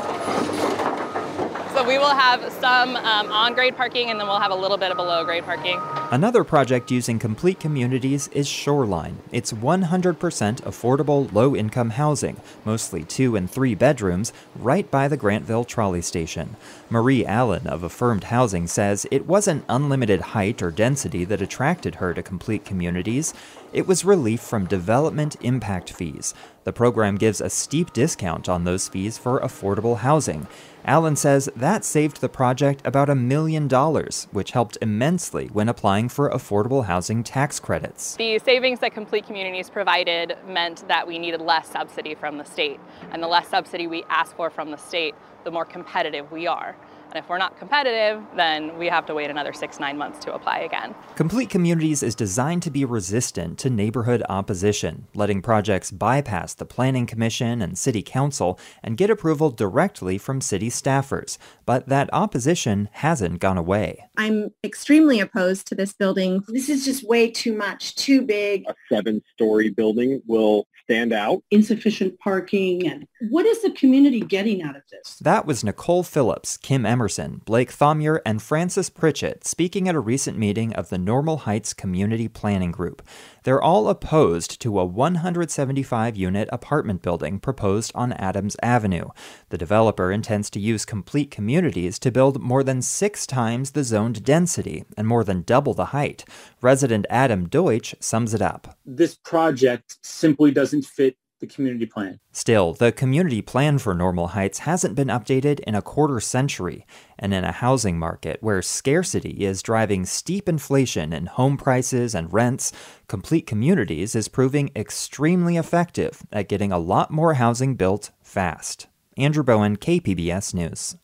will 2.05 2.15
have 2.15 2.53
some 2.61 2.97
um, 2.97 3.33
on 3.33 3.55
grade 3.55 3.77
parking 3.77 4.11
and 4.11 4.21
then 4.21 4.27
we'll 4.27 4.39
have 4.39 4.51
a 4.51 4.55
little 4.55 4.77
bit 4.77 4.91
of 4.91 4.97
below 4.99 5.25
grade 5.25 5.45
parking. 5.45 5.81
Another 6.11 6.45
project 6.45 6.91
using 6.91 7.19
complete 7.19 7.59
communities 7.59 8.29
is 8.29 8.47
Shoreline. 8.47 9.21
It's 9.33 9.55
100% 9.55 10.19
affordable 10.63 11.33
low 11.33 11.57
income 11.57 11.91
housing, 11.91 12.37
mostly 12.65 13.05
two 13.05 13.37
and 13.37 13.51
three 13.51 13.75
bedrooms, 13.75 14.35
right 14.55 14.91
by 14.91 15.09
the 15.09 15.17
Grantville 15.17 15.67
trolley 15.67 16.03
station. 16.03 16.57
Marie 16.91 17.25
Allen 17.25 17.67
of 17.67 17.83
Affirmed 17.83 18.25
Housing 18.25 18.67
says 18.67 19.07
it 19.11 19.27
wasn't 19.27 19.65
unlimited 19.71 20.21
height 20.21 20.61
or 20.61 20.71
density 20.71 21.25
that 21.25 21.41
attracted 21.41 21.97
her 21.97 22.13
to 22.13 22.23
complete 22.23 22.67
communities. 22.67 23.33
It 23.73 23.87
was 23.87 24.05
relief 24.05 24.41
from 24.41 24.67
development 24.67 25.37
impact 25.41 25.91
fees. 25.91 26.35
The 26.65 26.73
program 26.73 27.17
gives 27.17 27.41
a 27.41 27.51
steep 27.51 27.93
discount 27.93 28.49
on 28.49 28.65
those 28.65 28.89
fees 28.89 29.19
for 29.19 29.41
affordable 29.41 29.99
housing. 29.99 30.47
Allen 30.87 31.17
says 31.17 31.49
that 31.57 31.83
saved 31.83 32.21
the 32.21 32.29
project 32.29 32.83
about 32.85 33.09
a 33.09 33.15
million 33.15 33.67
dollars, 33.67 34.29
which 34.33 34.51
helped 34.51 34.77
immensely 34.83 35.47
when 35.47 35.67
applying 35.67 36.11
for 36.11 36.29
affordable 36.29 36.85
housing 36.85 37.25
tax 37.25 37.59
credits. 37.59 38.17
The 38.17 38.39
savings 38.41 38.81
that 38.81 38.93
Complete 38.93 39.27
Communities 39.27 39.71
provided 39.71 40.37
meant 40.47 40.87
that 40.89 41.07
we 41.07 41.19
needed 41.19 41.41
less 41.41 41.71
subsidy 41.71 42.15
from 42.15 42.37
the 42.37 42.45
state. 42.45 42.79
And 43.13 43.23
the 43.23 43.29
less 43.29 43.49
subsidy 43.49 43.87
we 43.87 44.05
ask 44.11 44.37
for 44.37 44.51
from 44.51 44.71
the 44.71 44.77
state, 44.77 45.15
the 45.45 45.51
more 45.51 45.65
competitive 45.65 46.31
we 46.31 46.47
are. 46.47 46.77
And 47.15 47.23
if 47.23 47.31
we're 47.31 47.39
not 47.39 47.57
competitive, 47.57 48.21
then 48.35 48.77
we 48.77 48.89
have 48.89 49.07
to 49.07 49.15
wait 49.15 49.31
another 49.31 49.53
six, 49.53 49.79
nine 49.79 49.97
months 49.97 50.19
to 50.25 50.35
apply 50.35 50.59
again. 50.59 50.97
Complete 51.15 51.49
Communities 51.49 52.03
is 52.03 52.17
designed 52.17 52.65
to 52.65 52.73
be 52.73 52.85
resistant 52.85 53.57
to 53.61 53.71
neighborhood 53.71 54.25
opposition, 54.29 55.07
letting 55.15 55.41
projects 55.41 55.93
bypass 55.93 56.55
the 56.55 56.65
Planning 56.65 57.07
Commission 57.07 57.63
and 57.63 57.79
City 57.79 58.03
Council 58.03 58.59
and 58.83 58.97
get 58.97 59.11
approval 59.11 59.51
directly 59.51 60.19
from 60.19 60.41
city 60.41 60.69
staffers. 60.69 61.39
But 61.65 61.89
that 61.89 62.11
opposition 62.13 62.89
hasn't 62.91 63.39
gone 63.39 63.59
away. 63.59 64.07
I'm 64.17 64.51
extremely 64.65 65.21
opposed 65.21 65.69
to 65.69 65.77
this 65.77 65.93
building. 65.93 66.43
This 66.49 66.69
is 66.69 66.85
just 66.85 67.09
way 67.09 67.31
too 67.31 67.57
much, 67.57 67.95
too 67.95 68.23
big. 68.23 68.65
A 68.67 68.75
seven-story 68.93 69.71
building 69.71 70.21
will 70.27 70.67
stand 70.85 71.13
out. 71.13 71.43
Insufficient 71.51 72.19
parking 72.19 72.87
and 72.87 73.07
what 73.31 73.47
is 73.47 73.63
the 73.63 73.71
community 73.71 74.21
getting 74.21 74.63
out 74.63 74.77
of 74.77 74.83
this? 74.91 75.17
That 75.19 75.47
was 75.47 75.65
Nicole 75.65 76.03
Phillips, 76.03 76.57
Kim 76.57 76.85
Emerson, 76.85 77.41
Blake 77.45 77.71
Thomyer, 77.71 78.21
and 78.27 78.43
Francis 78.43 78.91
Pritchett 78.91 79.47
speaking 79.47 79.89
at 79.89 79.95
a 79.95 80.01
recent 80.01 80.39
meeting 80.39 80.73
of 80.75 80.91
the 80.91 80.99
Normal 80.99 81.39
Heights 81.39 81.73
Community 81.73 82.29
Planning 82.29 82.73
Group. 82.73 83.03
They're 83.45 83.63
all 83.63 83.91
opposed 83.91 84.59
to 84.63 84.81
a 84.81 84.87
175 84.87 86.17
unit 86.17 86.49
apartment 86.51 87.03
building 87.03 87.39
proposed 87.39 87.93
on 87.95 88.15
Adams 88.15 88.57
Avenue. 88.63 89.09
The 89.51 89.59
developer 89.59 90.11
intends 90.11 90.49
to 90.51 90.61
use 90.61 90.87
complete 90.87 91.31
communities 91.31 91.99
to 91.99 92.11
build 92.11 92.41
more 92.41 92.65
than 92.65 92.81
six 92.81 93.27
times 93.27 93.73
the 93.73 93.85
zoned 93.85 94.25
density 94.25 94.85
and 94.97 95.07
more 95.07 95.25
than 95.25 95.43
double 95.43 95.75
the 95.75 95.87
height. 95.87 96.25
Resident 96.63 97.05
Adam 97.11 97.47
Deutsch 97.47 97.95
sums 98.01 98.33
it 98.33 98.41
up. 98.41 98.79
This 98.87 99.15
project 99.15 99.99
simply 100.03 100.51
doesn't 100.51 100.87
fit 100.87 101.19
the 101.49 101.55
community 101.55 101.87
plan. 101.87 102.19
Still, 102.33 102.73
the 102.73 102.93
community 102.93 103.43
plan 103.43 103.79
for 103.79 103.95
Normal 103.95 104.29
Heights 104.29 104.61
hasn't 104.61 104.95
been 104.95 105.09
updated 105.09 105.61
in 105.61 105.75
a 105.75 105.83
quarter 105.83 106.21
century, 106.21 106.87
and 107.19 107.33
in 107.33 107.45
a 107.45 107.53
housing 107.53 107.99
market 107.99 108.39
where 108.41 108.63
scarcity 108.63 109.45
is 109.45 109.63
driving 109.63 110.05
steep 110.05 110.49
inflation 110.49 111.13
in 111.13 111.27
home 111.27 111.57
prices 111.57 112.15
and 112.15 112.33
rents, 112.33 112.73
Complete 113.09 113.47
Communities 113.47 114.15
is 114.15 114.29
proving 114.29 114.71
extremely 114.75 115.57
effective 115.57 116.23
at 116.33 116.49
getting 116.49 116.73
a 116.73 116.79
lot 116.79 117.11
more 117.11 117.35
housing 117.35 117.75
built 117.77 118.11
fast. 118.23 118.87
Andrew 119.17 119.45
Bowen, 119.45 119.77
KPBS 119.77 120.55
News. 120.55 120.97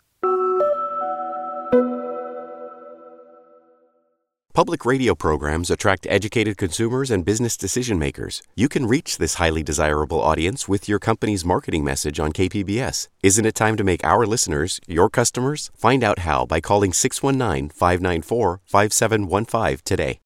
Public 4.60 4.84
radio 4.84 5.14
programs 5.14 5.70
attract 5.70 6.06
educated 6.10 6.58
consumers 6.58 7.10
and 7.10 7.24
business 7.24 7.56
decision 7.56 7.98
makers. 7.98 8.42
You 8.54 8.68
can 8.68 8.84
reach 8.84 9.16
this 9.16 9.36
highly 9.36 9.62
desirable 9.62 10.20
audience 10.20 10.68
with 10.68 10.86
your 10.86 10.98
company's 10.98 11.46
marketing 11.46 11.82
message 11.82 12.20
on 12.20 12.30
KPBS. 12.30 13.08
Isn't 13.22 13.46
it 13.46 13.54
time 13.54 13.76
to 13.76 13.84
make 13.84 14.04
our 14.04 14.26
listeners 14.26 14.78
your 14.86 15.08
customers? 15.08 15.70
Find 15.74 16.04
out 16.04 16.18
how 16.28 16.44
by 16.44 16.60
calling 16.60 16.92
619 16.92 17.70
594 17.70 18.60
5715 18.66 19.78
today. 19.82 20.20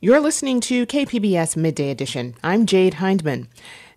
You're 0.00 0.18
listening 0.18 0.60
to 0.62 0.84
KPBS 0.84 1.56
Midday 1.56 1.90
Edition. 1.90 2.34
I'm 2.42 2.66
Jade 2.66 2.94
Hindman. 2.94 3.46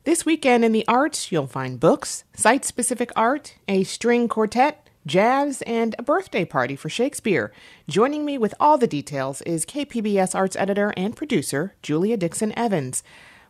This 0.04 0.24
weekend 0.24 0.64
in 0.64 0.72
the 0.72 0.88
arts, 0.88 1.32
you'll 1.32 1.48
find 1.48 1.80
books, 1.80 2.26
site 2.36 2.64
specific 2.64 3.12
art, 3.16 3.56
a 3.68 3.86
string 3.86 4.28
quartet, 4.28 4.85
jazz, 5.06 5.62
and 5.64 5.96
a 5.98 6.04
birthday 6.04 6.46
party 6.46 6.76
for 6.76 6.90
Shakespeare. 6.90 7.52
Joining 7.88 8.26
me 8.26 8.38
with 8.38 8.54
all 8.60 8.78
the 8.78 8.88
details 8.88 9.42
is 9.42 9.66
KPBS 9.66 10.36
arts 10.36 10.56
editor 10.56 10.94
and 10.98 11.16
producer 11.16 11.76
Julia 11.82 12.18
Dixon 12.18 12.58
Evans. 12.58 13.04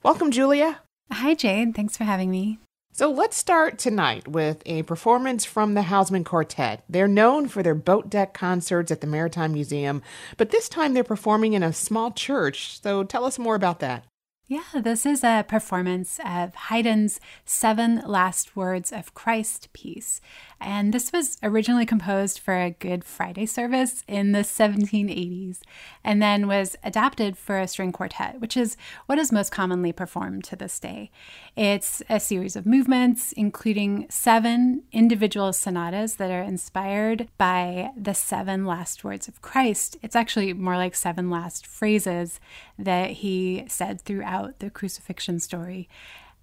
Welcome, 0.04 0.32
Julia. 0.32 0.82
Hi, 1.12 1.34
Jade. 1.34 1.76
Thanks 1.76 1.98
for 1.98 2.04
having 2.04 2.30
me. 2.30 2.60
So 2.98 3.12
let's 3.12 3.36
start 3.36 3.78
tonight 3.78 4.26
with 4.26 4.64
a 4.66 4.84
performance 4.84 5.44
from 5.44 5.74
the 5.74 5.82
Hausmann 5.82 6.24
Quartet. 6.24 6.86
They're 6.88 7.10
known 7.10 7.50
for 7.50 7.62
their 7.62 7.76
boat 7.76 8.10
deck 8.10 8.34
concerts 8.34 8.90
at 8.90 9.02
the 9.02 9.08
Maritime 9.08 9.52
Museum, 9.52 10.02
but 10.38 10.52
this 10.52 10.70
time 10.70 10.94
they're 10.94 11.04
performing 11.04 11.52
in 11.52 11.62
a 11.62 11.74
small 11.74 12.12
church. 12.12 12.80
So 12.82 13.04
tell 13.04 13.26
us 13.26 13.38
more 13.38 13.56
about 13.56 13.82
that. 13.82 14.06
Yeah, 14.48 14.62
this 14.76 15.08
is 15.08 15.24
a 15.24 15.44
performance 15.48 16.20
of 16.24 16.54
Haydn's 16.54 17.20
Seven 17.46 18.04
Last 18.06 18.56
Words 18.56 18.92
of 18.92 19.16
Christ 19.16 19.74
piece. 19.74 20.22
And 20.62 20.94
this 20.94 21.12
was 21.12 21.40
originally 21.42 21.86
composed 21.88 22.38
for 22.38 22.56
a 22.56 22.70
Good 22.70 23.04
Friday 23.04 23.48
service 23.48 24.04
in 24.08 24.34
the 24.34 24.40
1780s 24.40 25.62
and 26.04 26.22
then 26.22 26.48
was 26.48 26.76
adapted 26.84 27.40
for 27.40 27.60
a 27.60 27.68
string 27.68 27.92
quartet, 27.92 28.40
which 28.40 28.56
is 28.56 28.78
what 29.08 29.18
is 29.18 29.32
most 29.32 29.52
commonly 29.52 29.92
performed 29.92 30.44
to 30.46 30.56
this 30.56 30.80
day. 30.80 31.10
It's 31.56 32.04
a 32.08 32.20
series 32.20 32.56
of 32.56 32.68
movements, 32.68 33.32
including 33.32 34.06
seven 34.10 34.84
individual 34.92 35.54
sonatas 35.54 36.16
that 36.16 36.30
are 36.30 36.44
inspired 36.44 37.30
by 37.40 37.90
the 37.98 38.14
seven 38.14 38.66
last 38.66 39.04
words 39.04 39.28
of 39.28 39.42
Christ. 39.42 39.98
It's 40.04 40.16
actually 40.16 40.54
more 40.54 40.78
like 40.78 40.94
seven 40.94 41.32
last 41.32 41.66
phrases 41.66 42.40
that 42.78 43.10
he 43.10 43.66
said 43.68 44.02
throughout 44.02 44.35
the 44.60 44.70
crucifixion 44.70 45.40
story. 45.40 45.88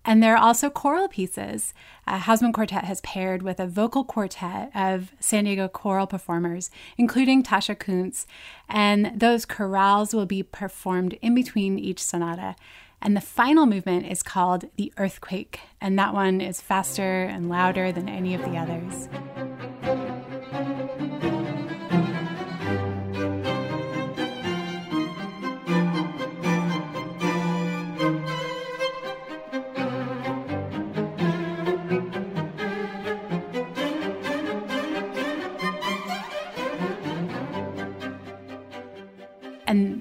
And 0.05 0.23
there 0.23 0.35
are 0.35 0.43
also 0.43 0.69
choral 0.69 1.09
pieces. 1.09 1.75
Uh, 2.07 2.19
Hausmann 2.19 2.53
Quartet 2.53 2.85
has 2.85 3.01
paired 3.03 3.43
with 3.43 3.61
a 3.61 3.67
vocal 3.67 4.05
quartet 4.05 4.71
of 4.75 5.13
San 5.21 5.45
Diego 5.45 5.69
choral 5.69 6.09
performers, 6.09 6.71
including 6.99 7.43
Tasha 7.43 7.79
Kuntz, 7.79 8.27
and 8.69 9.13
those 9.15 9.47
chorales 9.47 10.13
will 10.13 10.27
be 10.27 10.43
performed 10.43 11.17
in 11.23 11.35
between 11.35 11.79
each 11.79 12.03
sonata. 12.03 12.57
And 13.01 13.17
the 13.17 13.21
final 13.21 13.67
movement 13.67 14.07
is 14.07 14.23
called 14.23 14.65
the 14.77 14.93
earthquake, 14.97 15.61
and 15.81 15.99
that 15.99 16.15
one 16.15 16.41
is 16.41 16.61
faster 16.61 17.25
and 17.25 17.49
louder 17.49 17.93
than 17.93 18.09
any 18.09 18.35
of 18.35 18.43
the 18.43 18.57
others. 18.57 20.12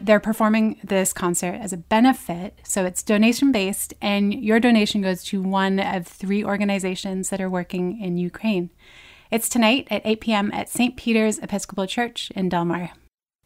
They're 0.01 0.19
performing 0.19 0.79
this 0.83 1.13
concert 1.13 1.55
as 1.55 1.71
a 1.71 1.77
benefit. 1.77 2.59
So 2.63 2.85
it's 2.85 3.03
donation 3.03 3.51
based, 3.51 3.93
and 4.01 4.33
your 4.33 4.59
donation 4.59 5.01
goes 5.01 5.23
to 5.25 5.41
one 5.41 5.79
of 5.79 6.07
three 6.07 6.43
organizations 6.43 7.29
that 7.29 7.41
are 7.41 7.49
working 7.49 8.01
in 8.01 8.17
Ukraine. 8.17 8.69
It's 9.29 9.47
tonight 9.47 9.87
at 9.89 10.01
8 10.03 10.21
p.m. 10.21 10.51
at 10.53 10.69
St. 10.69 10.97
Peter's 10.97 11.39
Episcopal 11.39 11.87
Church 11.87 12.31
in 12.35 12.49
Del 12.49 12.65
Mar. 12.65 12.91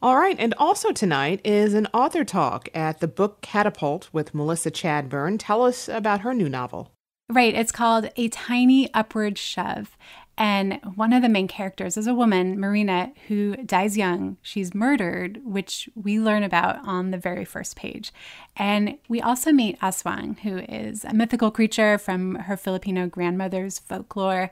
All 0.02 0.18
right, 0.18 0.36
and 0.40 0.54
also 0.58 0.92
tonight 0.92 1.42
is 1.44 1.74
an 1.74 1.88
author 1.94 2.24
talk 2.24 2.70
at 2.74 3.00
the 3.00 3.08
Book 3.08 3.42
Catapult 3.42 4.10
with 4.12 4.36
Melissa 4.36 4.72
Chadburn. 4.72 5.38
Tell 5.40 5.64
us 5.64 5.88
about 5.88 6.22
her 6.22 6.34
new 6.34 6.50
novel. 6.50 6.92
Right, 7.30 7.56
it's 7.56 7.72
called 7.72 8.10
A 8.16 8.28
Tiny 8.30 8.94
Upward 8.94 9.38
Shove. 9.38 9.95
And 10.38 10.80
one 10.96 11.14
of 11.14 11.22
the 11.22 11.30
main 11.30 11.48
characters 11.48 11.96
is 11.96 12.08
a 12.08 12.14
woman, 12.14 12.60
Marina, 12.60 13.14
who 13.28 13.56
dies 13.58 13.96
young. 13.96 14.36
She's 14.42 14.76
murdered, 14.76 15.40
which 15.46 15.90
we 15.96 16.20
learn 16.20 16.44
about 16.44 16.86
on 16.86 17.12
the 17.12 17.18
very 17.18 17.46
first 17.46 17.78
page. 17.78 18.12
And 18.58 18.98
we 19.08 19.22
also 19.22 19.54
meet 19.54 19.80
Aswang, 19.80 20.40
who 20.40 20.58
is 20.58 21.06
a 21.06 21.14
mythical 21.14 21.52
creature 21.52 21.98
from 21.98 22.36
her 22.36 22.58
Filipino 22.58 23.08
grandmother's 23.08 23.80
folklore. 23.80 24.52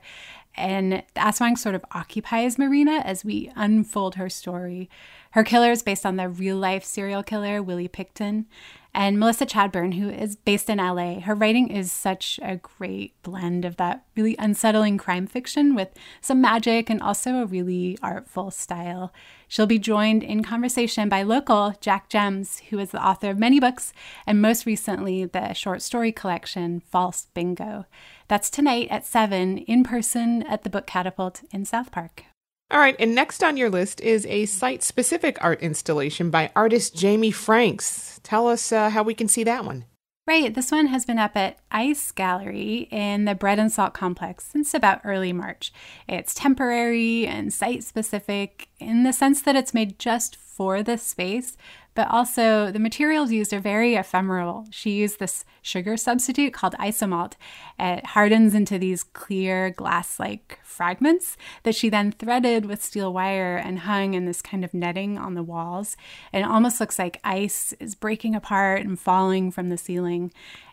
And 0.56 1.04
Aswang 1.18 1.58
sort 1.58 1.76
of 1.76 1.84
occupies 1.92 2.58
Marina 2.58 3.02
as 3.04 3.26
we 3.26 3.52
unfold 3.56 4.16
her 4.16 4.30
story. 4.30 4.90
Her 5.32 5.44
killer 5.44 5.72
is 5.72 5.84
based 5.84 6.06
on 6.06 6.16
the 6.16 6.30
real 6.30 6.58
life 6.58 6.86
serial 6.86 7.24
killer, 7.24 7.62
Willie 7.62 7.90
Pickton 7.90 8.46
and 8.94 9.20
Melissa 9.20 9.46
Chadburn, 9.46 9.96
who 9.96 10.10
is 10.10 10.36
based 10.36 10.70
in 10.70 10.78
LA. 10.78 11.20
Her 11.20 11.34
writing 11.34 11.70
is 11.70 11.92
such 11.92 12.40
a 12.44 12.58
great 12.58 13.22
blend 13.24 13.66
of 13.66 13.78
that 13.78 14.06
really 14.16 14.36
unsettling 14.38 14.98
crime 14.98 15.26
fiction 15.26 15.74
with 15.74 15.90
some 16.22 16.42
magic 16.42 16.90
and 16.90 17.02
also 17.02 17.36
a 17.36 17.46
really 17.46 17.98
artful 18.04 18.52
style. 18.52 19.12
She'll 19.48 19.66
be 19.66 19.80
joined 19.80 20.24
in 20.24 20.44
conversation 20.44 21.10
by 21.10 21.24
local 21.24 21.76
Jac 21.82 22.10
Jemc, 22.10 22.62
who 22.70 22.80
is 22.80 22.92
the 22.92 23.06
author 23.06 23.32
of 23.32 23.40
many 23.40 23.60
books 23.60 23.94
and 24.28 24.42
most 24.42 24.66
recently 24.66 25.26
the 25.26 25.54
short 25.54 25.82
story 25.82 26.12
collection 26.12 26.80
False 26.80 27.28
Bingo. 27.34 27.86
That's 28.28 28.50
tonight 28.50 28.88
at 28.90 29.06
7 29.06 29.58
in 29.60 29.84
person 29.84 30.44
at 30.44 30.64
the 30.64 30.70
Book 30.70 30.88
Catapult 30.88 31.42
in 31.52 31.66
South 31.66 31.92
Park. 31.92 32.26
All 32.74 32.80
right, 32.80 32.96
and 32.98 33.14
next 33.14 33.44
on 33.44 33.56
your 33.56 33.70
list 33.70 34.02
is 34.02 34.26
a 34.26 34.48
site 34.48 34.82
specific 34.82 35.38
art 35.42 35.62
installation 35.62 36.32
by 36.32 36.52
artist 36.56 36.96
Jamie 36.96 37.30
Franks. 37.30 38.20
Tell 38.24 38.48
us 38.48 38.72
uh, 38.72 38.90
how 38.90 39.04
we 39.04 39.14
can 39.14 39.28
see 39.28 39.44
that 39.44 39.64
one. 39.64 39.86
Right, 40.26 40.52
this 40.52 40.72
one 40.72 40.88
has 40.88 41.06
been 41.06 41.20
up 41.20 41.36
at 41.36 41.60
Ice 41.70 42.12
Gallery 42.12 42.88
in 42.90 43.26
the 43.26 43.36
Bread 43.36 43.60
and 43.60 43.72
Salt 43.72 43.94
Complex 43.94 44.46
since 44.46 44.74
about 44.74 45.02
early 45.04 45.32
March. 45.32 45.72
It's 46.10 46.34
temporary 46.34 47.28
and 47.28 47.54
site 47.54 47.84
specific 47.84 48.70
in 48.80 49.04
the 49.04 49.14
sense 49.14 49.44
that 49.44 49.56
it's 49.56 49.76
made 49.76 50.00
just 50.00 50.36
for 50.36 50.82
this 50.82 51.04
space, 51.04 51.56
but 51.96 52.10
also 52.10 52.72
the 52.72 52.80
materials 52.80 53.32
used 53.32 53.54
are 53.54 53.60
very 53.60 53.96
ephemeral. 53.96 54.66
She 54.72 54.92
used 54.92 55.20
this 55.20 55.46
sugar 55.62 55.98
substitute 55.98 56.54
called 56.54 56.74
isomalt. 56.80 57.34
It 57.80 58.06
hardens 58.08 58.56
into 58.56 58.78
these 58.78 59.04
clear 59.04 59.70
glass 59.70 60.20
like 60.20 60.60
fragments 60.64 61.38
that 61.64 61.76
she 61.76 61.90
then 61.90 62.12
threaded 62.12 62.66
with 62.66 62.84
steel 62.84 63.14
wire 63.14 63.56
and 63.56 63.80
hung 63.80 64.14
in 64.14 64.26
this 64.26 64.42
kind 64.42 64.66
of 64.66 64.74
netting 64.74 65.18
on 65.18 65.36
the 65.36 65.44
walls. 65.44 65.96
And 66.32 66.44
it 66.44 66.50
almost 66.50 66.80
looks 66.80 66.98
like 66.98 67.20
ice 67.24 67.74
is 67.80 67.96
breaking 67.96 68.36
apart 68.36 68.82
and 68.82 69.00
falling 69.00 69.52
from 69.52 69.70
the 69.70 69.78
ceiling. 69.78 70.32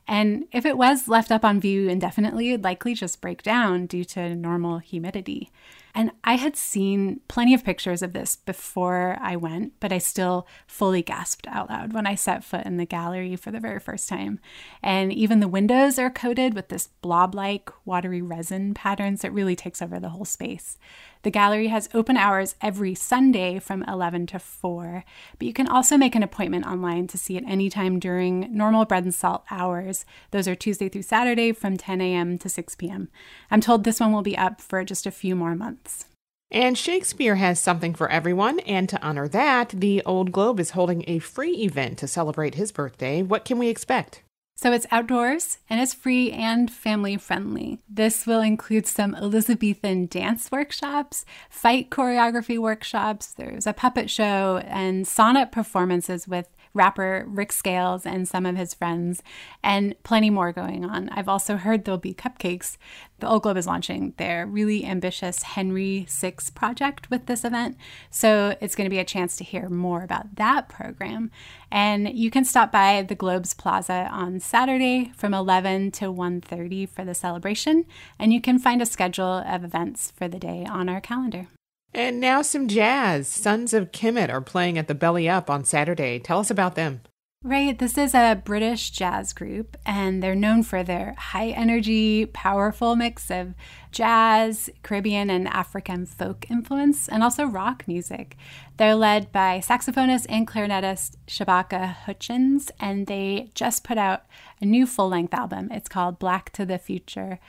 And 0.08 0.46
if 0.52 0.66
it 0.66 0.76
was 0.76 1.06
left 1.06 1.30
up 1.30 1.44
on 1.44 1.60
view 1.60 1.88
indefinitely, 1.88 2.48
it'd 2.48 2.64
likely 2.64 2.94
just 2.94 3.20
break 3.20 3.42
down 3.42 3.86
due 3.86 4.04
to 4.06 4.34
normal 4.34 4.78
humidity. 4.78 5.50
And 5.94 6.12
I 6.24 6.34
had 6.34 6.56
seen 6.56 7.20
plenty 7.28 7.54
of 7.54 7.64
pictures 7.64 8.02
of 8.02 8.12
this 8.12 8.36
before 8.36 9.18
I 9.20 9.36
went, 9.36 9.72
but 9.80 9.92
I 9.92 9.98
still 9.98 10.46
fully 10.66 11.02
gasped 11.02 11.46
out 11.48 11.70
loud 11.70 11.92
when 11.92 12.06
I 12.06 12.14
set 12.14 12.44
foot 12.44 12.66
in 12.66 12.76
the 12.76 12.86
gallery 12.86 13.36
for 13.36 13.50
the 13.50 13.60
very 13.60 13.80
first 13.80 14.08
time. 14.08 14.40
And 14.82 15.12
even 15.12 15.40
the 15.40 15.48
windows 15.48 15.98
are 15.98 16.10
coated 16.10 16.54
with 16.54 16.68
this 16.68 16.88
blob 17.02 17.34
like 17.34 17.70
watery 17.84 18.22
resin 18.22 18.74
patterns 18.74 19.22
that 19.22 19.32
really 19.32 19.56
takes 19.56 19.82
over 19.82 19.98
the 19.98 20.10
whole 20.10 20.24
space. 20.24 20.78
The 21.22 21.30
gallery 21.30 21.68
has 21.68 21.88
open 21.92 22.16
hours 22.16 22.54
every 22.62 22.94
Sunday 22.94 23.58
from 23.58 23.82
11 23.84 24.26
to 24.28 24.38
4, 24.38 25.04
but 25.38 25.46
you 25.46 25.52
can 25.52 25.68
also 25.68 25.98
make 25.98 26.14
an 26.14 26.22
appointment 26.22 26.66
online 26.66 27.06
to 27.08 27.18
see 27.18 27.36
it 27.36 27.44
anytime 27.46 27.98
during 27.98 28.48
normal 28.56 28.86
bread 28.86 29.04
and 29.04 29.14
salt 29.14 29.44
hours. 29.50 30.06
Those 30.30 30.48
are 30.48 30.54
Tuesday 30.54 30.88
through 30.88 31.02
Saturday 31.02 31.52
from 31.52 31.76
10 31.76 32.00
a.m. 32.00 32.38
to 32.38 32.48
6 32.48 32.74
p.m. 32.76 33.10
I'm 33.50 33.60
told 33.60 33.84
this 33.84 34.00
one 34.00 34.12
will 34.12 34.22
be 34.22 34.38
up 34.38 34.62
for 34.62 34.82
just 34.82 35.06
a 35.06 35.10
few 35.10 35.36
more 35.36 35.54
months. 35.54 36.06
And 36.50 36.76
Shakespeare 36.76 37.36
has 37.36 37.60
something 37.60 37.94
for 37.94 38.10
everyone, 38.10 38.58
and 38.60 38.88
to 38.88 39.00
honor 39.02 39.28
that, 39.28 39.68
the 39.68 40.02
Old 40.04 40.32
Globe 40.32 40.58
is 40.58 40.70
holding 40.70 41.04
a 41.06 41.20
free 41.20 41.52
event 41.58 41.98
to 41.98 42.08
celebrate 42.08 42.56
his 42.56 42.72
birthday. 42.72 43.22
What 43.22 43.44
can 43.44 43.58
we 43.58 43.68
expect? 43.68 44.22
So 44.60 44.72
it's 44.72 44.86
outdoors 44.90 45.56
and 45.70 45.80
it's 45.80 45.94
free 45.94 46.32
and 46.32 46.70
family 46.70 47.16
friendly. 47.16 47.78
This 47.88 48.26
will 48.26 48.42
include 48.42 48.86
some 48.86 49.14
Elizabethan 49.14 50.04
dance 50.08 50.52
workshops, 50.52 51.24
fight 51.48 51.88
choreography 51.88 52.58
workshops, 52.58 53.28
there's 53.28 53.66
a 53.66 53.72
puppet 53.72 54.10
show, 54.10 54.60
and 54.66 55.08
sonnet 55.08 55.50
performances 55.50 56.28
with 56.28 56.46
rapper 56.74 57.24
Rick 57.26 57.52
Scales 57.52 58.06
and 58.06 58.28
some 58.28 58.46
of 58.46 58.56
his 58.56 58.74
friends, 58.74 59.22
and 59.62 59.94
plenty 60.02 60.30
more 60.30 60.52
going 60.52 60.84
on. 60.84 61.08
I've 61.10 61.28
also 61.28 61.56
heard 61.56 61.84
there'll 61.84 61.98
be 61.98 62.14
cupcakes. 62.14 62.76
The 63.18 63.28
Old 63.28 63.42
Globe 63.42 63.56
is 63.56 63.66
launching 63.66 64.14
their 64.16 64.46
really 64.46 64.84
ambitious 64.84 65.42
Henry 65.42 66.06
VI 66.08 66.34
project 66.54 67.10
with 67.10 67.26
this 67.26 67.44
event, 67.44 67.76
so 68.10 68.56
it's 68.60 68.74
going 68.74 68.86
to 68.86 68.94
be 68.94 68.98
a 68.98 69.04
chance 69.04 69.36
to 69.36 69.44
hear 69.44 69.68
more 69.68 70.02
about 70.02 70.36
that 70.36 70.68
program. 70.68 71.30
And 71.70 72.16
you 72.18 72.30
can 72.30 72.44
stop 72.44 72.72
by 72.72 73.02
the 73.02 73.14
Globe's 73.14 73.54
Plaza 73.54 74.08
on 74.10 74.40
Saturday 74.40 75.12
from 75.16 75.34
11 75.34 75.90
to 75.92 76.06
1:30 76.06 76.88
for 76.88 77.04
the 77.04 77.14
celebration, 77.14 77.84
and 78.18 78.32
you 78.32 78.40
can 78.40 78.58
find 78.58 78.80
a 78.80 78.86
schedule 78.86 79.44
of 79.46 79.64
events 79.64 80.10
for 80.10 80.28
the 80.28 80.38
day 80.38 80.66
on 80.68 80.88
our 80.88 81.00
calendar. 81.00 81.48
And 81.92 82.20
now 82.20 82.42
some 82.42 82.68
jazz. 82.68 83.26
Sons 83.26 83.74
of 83.74 83.90
Kemet 83.90 84.30
are 84.30 84.40
playing 84.40 84.78
at 84.78 84.86
the 84.86 84.94
Belly 84.94 85.28
Up 85.28 85.50
on 85.50 85.64
Saturday. 85.64 86.18
Tell 86.18 86.38
us 86.38 86.50
about 86.50 86.76
them. 86.76 87.00
Right. 87.42 87.78
This 87.78 87.96
is 87.96 88.12
a 88.14 88.40
British 88.44 88.90
jazz 88.90 89.32
group, 89.32 89.74
and 89.86 90.22
they're 90.22 90.34
known 90.34 90.62
for 90.62 90.82
their 90.82 91.14
high 91.16 91.48
energy, 91.48 92.26
powerful 92.26 92.96
mix 92.96 93.30
of 93.30 93.54
jazz, 93.92 94.68
Caribbean, 94.82 95.30
and 95.30 95.48
African 95.48 96.04
folk 96.04 96.44
influence, 96.50 97.08
and 97.08 97.22
also 97.22 97.46
rock 97.46 97.88
music. 97.88 98.36
They're 98.76 98.94
led 98.94 99.32
by 99.32 99.60
saxophonist 99.60 100.26
and 100.28 100.46
clarinetist 100.46 101.16
Shabaka 101.26 101.94
Hutchings, 101.94 102.70
and 102.78 103.06
they 103.06 103.50
just 103.54 103.84
put 103.84 103.96
out 103.96 104.26
a 104.60 104.66
new 104.66 104.86
full 104.86 105.08
length 105.08 105.32
album. 105.32 105.70
It's 105.70 105.88
called 105.88 106.18
Black 106.18 106.52
to 106.52 106.66
the 106.66 106.78
Future. 106.78 107.40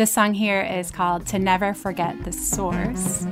This 0.00 0.10
song 0.10 0.32
here 0.32 0.62
is 0.62 0.90
called 0.90 1.26
To 1.26 1.38
Never 1.38 1.74
Forget 1.74 2.24
the 2.24 2.32
Source. 2.32 3.26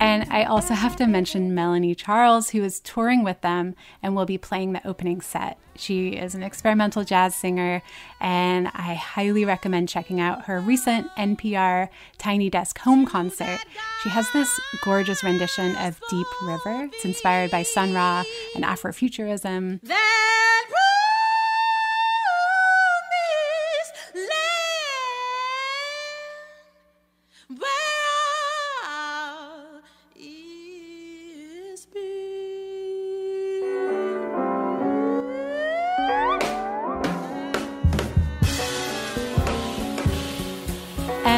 And 0.00 0.26
I 0.30 0.44
also 0.44 0.74
have 0.74 0.96
to 0.96 1.06
mention 1.06 1.54
Melanie 1.54 1.94
Charles, 1.94 2.50
who 2.50 2.62
is 2.62 2.78
touring 2.80 3.24
with 3.24 3.40
them 3.40 3.74
and 4.02 4.14
will 4.14 4.26
be 4.26 4.38
playing 4.38 4.72
the 4.72 4.86
opening 4.86 5.20
set. 5.20 5.58
She 5.76 6.10
is 6.10 6.34
an 6.34 6.42
experimental 6.42 7.04
jazz 7.04 7.34
singer, 7.34 7.82
and 8.20 8.68
I 8.68 8.94
highly 8.94 9.44
recommend 9.44 9.88
checking 9.88 10.20
out 10.20 10.44
her 10.44 10.60
recent 10.60 11.08
NPR 11.16 11.88
Tiny 12.18 12.50
Desk 12.50 12.78
Home 12.80 13.06
concert. 13.06 13.58
She 14.02 14.08
has 14.10 14.30
this 14.32 14.60
gorgeous 14.84 15.24
rendition 15.24 15.74
of 15.76 16.00
Deep 16.10 16.26
River. 16.42 16.90
It's 16.92 17.04
inspired 17.04 17.50
by 17.50 17.62
Sun 17.62 17.92
Ra 17.94 18.24
and 18.54 18.62
Afrofuturism. 18.62 19.80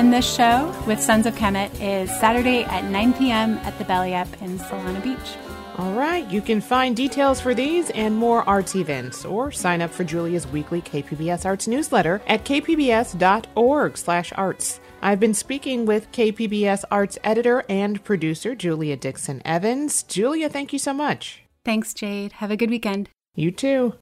And 0.06 0.14
the 0.14 0.22
show 0.22 0.72
with 0.86 1.02
Sons 1.02 1.26
of 1.26 1.34
Kemet 1.34 1.80
is 1.80 2.08
Saturday 2.20 2.62
at 2.62 2.84
9 2.84 3.12
p.m. 3.14 3.58
at 3.64 3.76
the 3.76 3.84
Belly 3.84 4.14
Up 4.14 4.28
in 4.40 4.56
Solana 4.56 5.02
Beach. 5.02 5.34
All 5.78 5.94
right, 5.94 6.24
you 6.30 6.40
can 6.40 6.60
find 6.60 6.94
details 6.94 7.40
for 7.40 7.54
these 7.54 7.90
and 7.90 8.14
more 8.14 8.48
arts 8.48 8.76
events 8.76 9.24
or 9.24 9.50
sign 9.50 9.82
up 9.82 9.90
for 9.90 10.04
Julia's 10.04 10.46
weekly 10.46 10.80
KPBS 10.80 11.44
Arts 11.44 11.66
newsletter 11.66 12.22
at 12.28 12.44
kpbs.org/arts. 12.44 14.80
I've 15.02 15.18
been 15.18 15.34
speaking 15.34 15.86
with 15.86 16.12
KPBS 16.12 16.84
Arts 16.88 17.18
editor 17.24 17.64
and 17.68 18.04
producer 18.04 18.54
Julia 18.54 18.96
Dixon 18.96 19.42
Evans. 19.44 20.04
Julia, 20.04 20.48
thank 20.48 20.72
you 20.72 20.78
so 20.78 20.94
much. 20.94 21.42
Thanks, 21.64 21.92
Jade. 21.92 22.34
Have 22.34 22.52
a 22.52 22.56
good 22.56 22.70
weekend. 22.70 23.08
You 23.34 23.50
too. 23.50 23.94